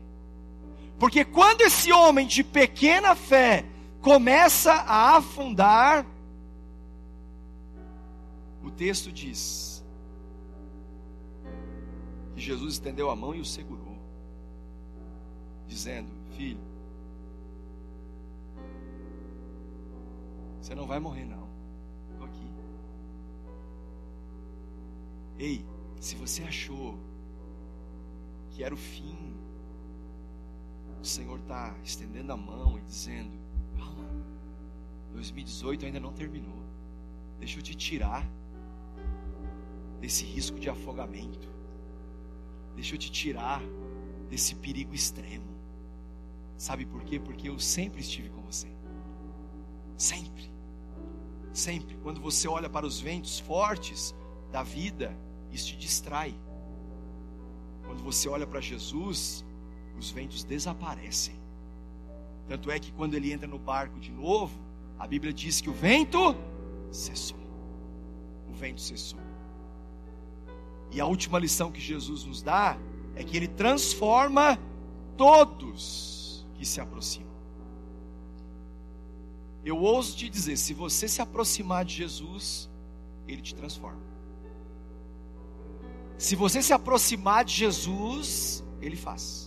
Porque 1.00 1.24
quando 1.24 1.62
esse 1.62 1.92
homem 1.92 2.26
de 2.26 2.44
pequena 2.44 3.16
fé 3.16 3.66
começa 4.02 4.74
a 4.74 5.18
afundar, 5.18 6.06
o 8.64 8.72
texto 8.72 9.12
diz 9.12 9.86
que 12.34 12.42
Jesus 12.42 12.74
estendeu 12.74 13.10
a 13.10 13.16
mão 13.16 13.36
e 13.36 13.40
o 13.40 13.46
segurou, 13.46 13.98
dizendo: 15.68 16.10
Filho, 16.36 16.60
você 20.60 20.74
não 20.74 20.88
vai 20.88 21.00
morrer, 21.00 21.26
não. 21.26 21.48
Estou 22.12 22.26
aqui. 22.26 22.48
Ei, 25.38 25.66
se 26.00 26.16
você 26.16 26.42
achou 26.44 26.98
que 28.50 28.64
era 28.64 28.74
o 28.74 28.78
fim, 28.78 29.37
Senhor 31.08 31.40
está 31.40 31.76
estendendo 31.84 32.32
a 32.34 32.38
mão 32.38 32.78
e 32.78 32.82
dizendo: 32.82 33.32
Calma, 33.78 34.08
2018 35.14 35.86
ainda 35.86 36.00
não 36.00 36.14
terminou. 36.14 36.62
Deixa 37.40 37.60
eu 37.60 37.64
te 37.64 37.76
tirar 37.76 38.28
desse 40.00 40.26
risco 40.26 40.60
de 40.60 40.70
afogamento. 40.70 41.48
Deixa 42.76 42.96
eu 42.96 43.00
te 43.00 43.12
tirar 43.12 43.62
desse 44.30 44.56
perigo 44.56 44.94
extremo. 44.94 45.48
Sabe 46.58 46.86
por 46.86 47.04
quê? 47.04 47.20
Porque 47.20 47.50
eu 47.50 47.60
sempre 47.60 48.02
estive 48.02 48.30
com 48.30 48.42
você. 48.42 48.68
Sempre. 49.98 50.52
Sempre. 51.54 51.96
Quando 51.98 52.22
você 52.22 52.48
olha 52.48 52.70
para 52.70 52.86
os 52.86 53.00
ventos 53.00 53.40
fortes 53.40 54.16
da 54.52 54.64
vida, 54.64 55.18
isso 55.52 55.68
te 55.68 55.78
distrai. 55.78 56.36
Quando 57.86 58.04
você 58.04 58.28
olha 58.28 58.46
para 58.46 58.60
Jesus, 58.60 59.46
os 59.98 60.12
ventos 60.12 60.44
desaparecem. 60.44 61.36
Tanto 62.48 62.72
é 62.72 62.80
que 62.80 62.92
quando 62.92 63.14
ele 63.14 63.32
entra 63.32 63.48
no 63.48 63.60
barco 63.60 64.00
de 64.00 64.12
novo, 64.12 64.58
a 64.98 65.06
Bíblia 65.06 65.34
diz 65.34 65.60
que 65.60 65.70
o 65.70 65.74
vento 65.74 66.36
cessou. 66.92 67.38
O 68.50 68.54
vento 68.54 68.82
cessou. 68.82 69.20
E 70.92 71.02
a 71.02 71.06
última 71.06 71.38
lição 71.38 71.72
que 71.72 71.82
Jesus 71.82 72.24
nos 72.24 72.42
dá 72.42 72.78
é 73.16 73.24
que 73.24 73.36
ele 73.36 73.48
transforma 73.48 74.58
todos 75.18 76.46
que 76.56 76.66
se 76.66 76.80
aproximam. 76.80 77.28
Eu 79.68 79.78
ouso 79.78 80.16
te 80.16 80.30
dizer: 80.30 80.56
se 80.58 80.74
você 80.74 81.10
se 81.10 81.22
aproximar 81.22 81.84
de 81.84 81.94
Jesus, 81.94 82.70
Ele 83.28 83.42
te 83.42 83.54
transforma. 83.54 84.02
Se 86.18 86.38
você 86.38 86.64
se 86.64 86.72
aproximar 86.72 87.44
de 87.44 87.54
Jesus, 87.54 88.64
Ele 88.82 88.96
faz. 88.96 89.47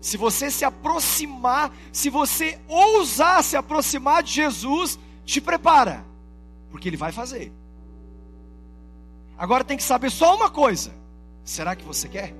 Se 0.00 0.16
você 0.16 0.50
se 0.50 0.64
aproximar, 0.64 1.72
se 1.92 2.08
você 2.08 2.58
ousar 2.66 3.44
se 3.44 3.56
aproximar 3.56 4.22
de 4.22 4.32
Jesus, 4.32 4.98
te 5.24 5.40
prepara, 5.40 6.04
porque 6.70 6.88
Ele 6.88 6.96
vai 6.96 7.12
fazer. 7.12 7.52
Agora 9.36 9.62
tem 9.62 9.76
que 9.76 9.82
saber 9.82 10.10
só 10.10 10.34
uma 10.34 10.50
coisa: 10.50 10.92
será 11.44 11.76
que 11.76 11.84
você 11.84 12.08
quer 12.08 12.34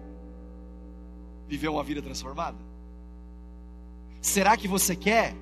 viver 1.47 1.69
uma 1.69 1.85
vida 1.85 2.01
transformada? 2.01 2.59
Será 4.21 4.57
que 4.57 4.69
você 4.69 4.97
quer 4.97 5.35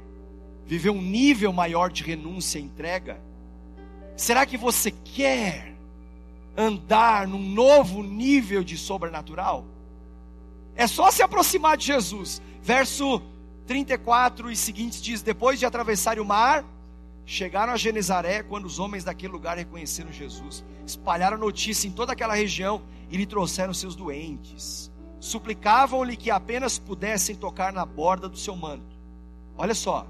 viver 0.66 0.90
um 0.90 1.02
nível 1.02 1.52
maior 1.52 1.90
de 1.90 2.02
renúncia 2.02 2.58
e 2.58 2.62
entrega? 2.62 3.20
Será 4.16 4.44
que 4.44 4.56
você 4.56 4.90
quer 4.90 5.74
andar 6.56 7.28
num 7.28 7.42
novo 7.42 8.02
nível 8.02 8.64
de 8.64 8.76
sobrenatural? 8.76 9.64
É 10.78 10.86
só 10.86 11.10
se 11.10 11.22
aproximar 11.22 11.76
de 11.76 11.86
Jesus. 11.86 12.40
Verso 12.62 13.20
34 13.66 14.48
e 14.48 14.54
seguintes 14.54 15.02
diz: 15.02 15.22
Depois 15.22 15.58
de 15.58 15.66
atravessar 15.66 16.20
o 16.20 16.24
mar, 16.24 16.64
chegaram 17.26 17.72
a 17.72 17.76
Genezaré 17.76 18.44
quando 18.44 18.66
os 18.66 18.78
homens 18.78 19.02
daquele 19.02 19.32
lugar 19.32 19.56
reconheceram 19.56 20.12
Jesus. 20.12 20.64
Espalharam 20.86 21.36
notícia 21.36 21.88
em 21.88 21.90
toda 21.90 22.12
aquela 22.12 22.34
região 22.36 22.80
e 23.10 23.16
lhe 23.16 23.26
trouxeram 23.26 23.74
seus 23.74 23.96
doentes. 23.96 24.88
Suplicavam-lhe 25.18 26.16
que 26.16 26.30
apenas 26.30 26.78
pudessem 26.78 27.34
tocar 27.34 27.72
na 27.72 27.84
borda 27.84 28.28
do 28.28 28.38
seu 28.38 28.54
manto. 28.54 28.96
Olha 29.56 29.74
só, 29.74 30.06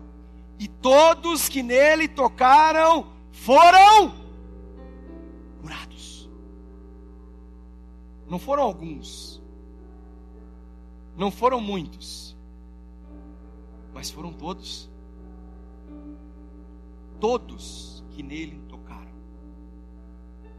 e 0.58 0.68
todos 0.68 1.48
que 1.48 1.62
nele 1.62 2.08
tocaram 2.08 3.10
foram 3.32 4.14
curados. 5.62 6.28
Não 8.28 8.38
foram 8.38 8.64
alguns, 8.64 9.40
não 11.18 11.32
foram 11.32 11.60
muitos, 11.60 12.36
mas 13.92 14.08
foram 14.08 14.32
todos. 14.32 14.88
Todos 17.18 18.04
que 18.10 18.22
nele 18.22 18.62
tocaram. 18.68 19.10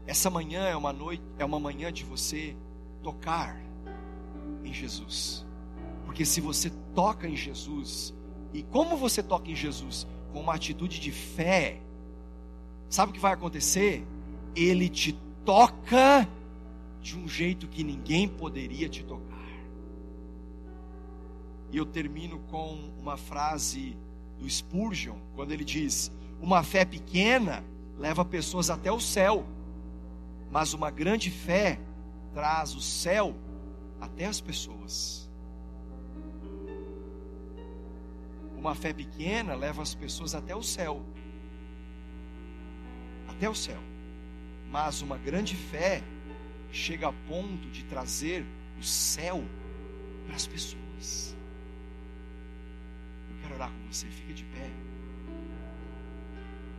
Essa 0.06 0.28
manhã 0.28 0.66
é 0.66 0.76
uma 0.76 0.92
noite, 0.92 1.22
é 1.38 1.44
uma 1.46 1.58
manhã 1.58 1.90
de 1.90 2.04
você 2.04 2.54
tocar 3.02 3.58
em 4.62 4.70
Jesus. 4.72 5.46
Porque 6.04 6.26
se 6.26 6.42
você 6.42 6.70
toca 6.94 7.26
em 7.26 7.36
Jesus, 7.36 8.14
e 8.52 8.62
como 8.62 8.98
você 8.98 9.22
toca 9.22 9.50
em 9.50 9.56
Jesus? 9.56 10.06
Com 10.30 10.40
uma 10.40 10.54
atitude 10.54 11.00
de 11.00 11.10
fé. 11.10 11.80
Sabe 12.90 13.10
o 13.10 13.14
que 13.14 13.20
vai 13.20 13.32
acontecer? 13.32 14.06
Ele 14.54 14.90
te 14.90 15.12
toca 15.42 16.28
de 17.00 17.16
um 17.16 17.26
jeito 17.26 17.66
que 17.66 17.82
ninguém 17.82 18.28
poderia 18.28 18.88
te 18.88 19.02
tocar. 19.02 19.39
E 21.70 21.76
eu 21.76 21.86
termino 21.86 22.38
com 22.50 22.90
uma 22.98 23.16
frase 23.16 23.96
do 24.38 24.48
Spurgeon, 24.48 25.16
quando 25.34 25.52
ele 25.52 25.64
diz: 25.64 26.10
Uma 26.40 26.62
fé 26.62 26.84
pequena 26.84 27.64
leva 27.98 28.24
pessoas 28.24 28.70
até 28.70 28.90
o 28.90 28.98
céu, 28.98 29.44
mas 30.50 30.72
uma 30.72 30.90
grande 30.90 31.30
fé 31.30 31.78
traz 32.34 32.74
o 32.74 32.80
céu 32.80 33.34
até 34.00 34.26
as 34.26 34.40
pessoas. 34.40 35.28
Uma 38.56 38.74
fé 38.74 38.92
pequena 38.92 39.54
leva 39.54 39.80
as 39.80 39.94
pessoas 39.94 40.34
até 40.34 40.54
o 40.54 40.62
céu. 40.62 41.02
Até 43.28 43.48
o 43.48 43.54
céu. 43.54 43.80
Mas 44.70 45.00
uma 45.00 45.16
grande 45.16 45.56
fé 45.56 46.02
chega 46.70 47.08
a 47.08 47.12
ponto 47.12 47.68
de 47.70 47.84
trazer 47.84 48.44
o 48.78 48.82
céu 48.82 49.42
para 50.26 50.36
as 50.36 50.46
pessoas. 50.46 51.34
Orar 53.60 53.70
com 53.70 53.92
você, 53.92 54.06
fica 54.06 54.32
de 54.32 54.44
pé. 54.44 54.79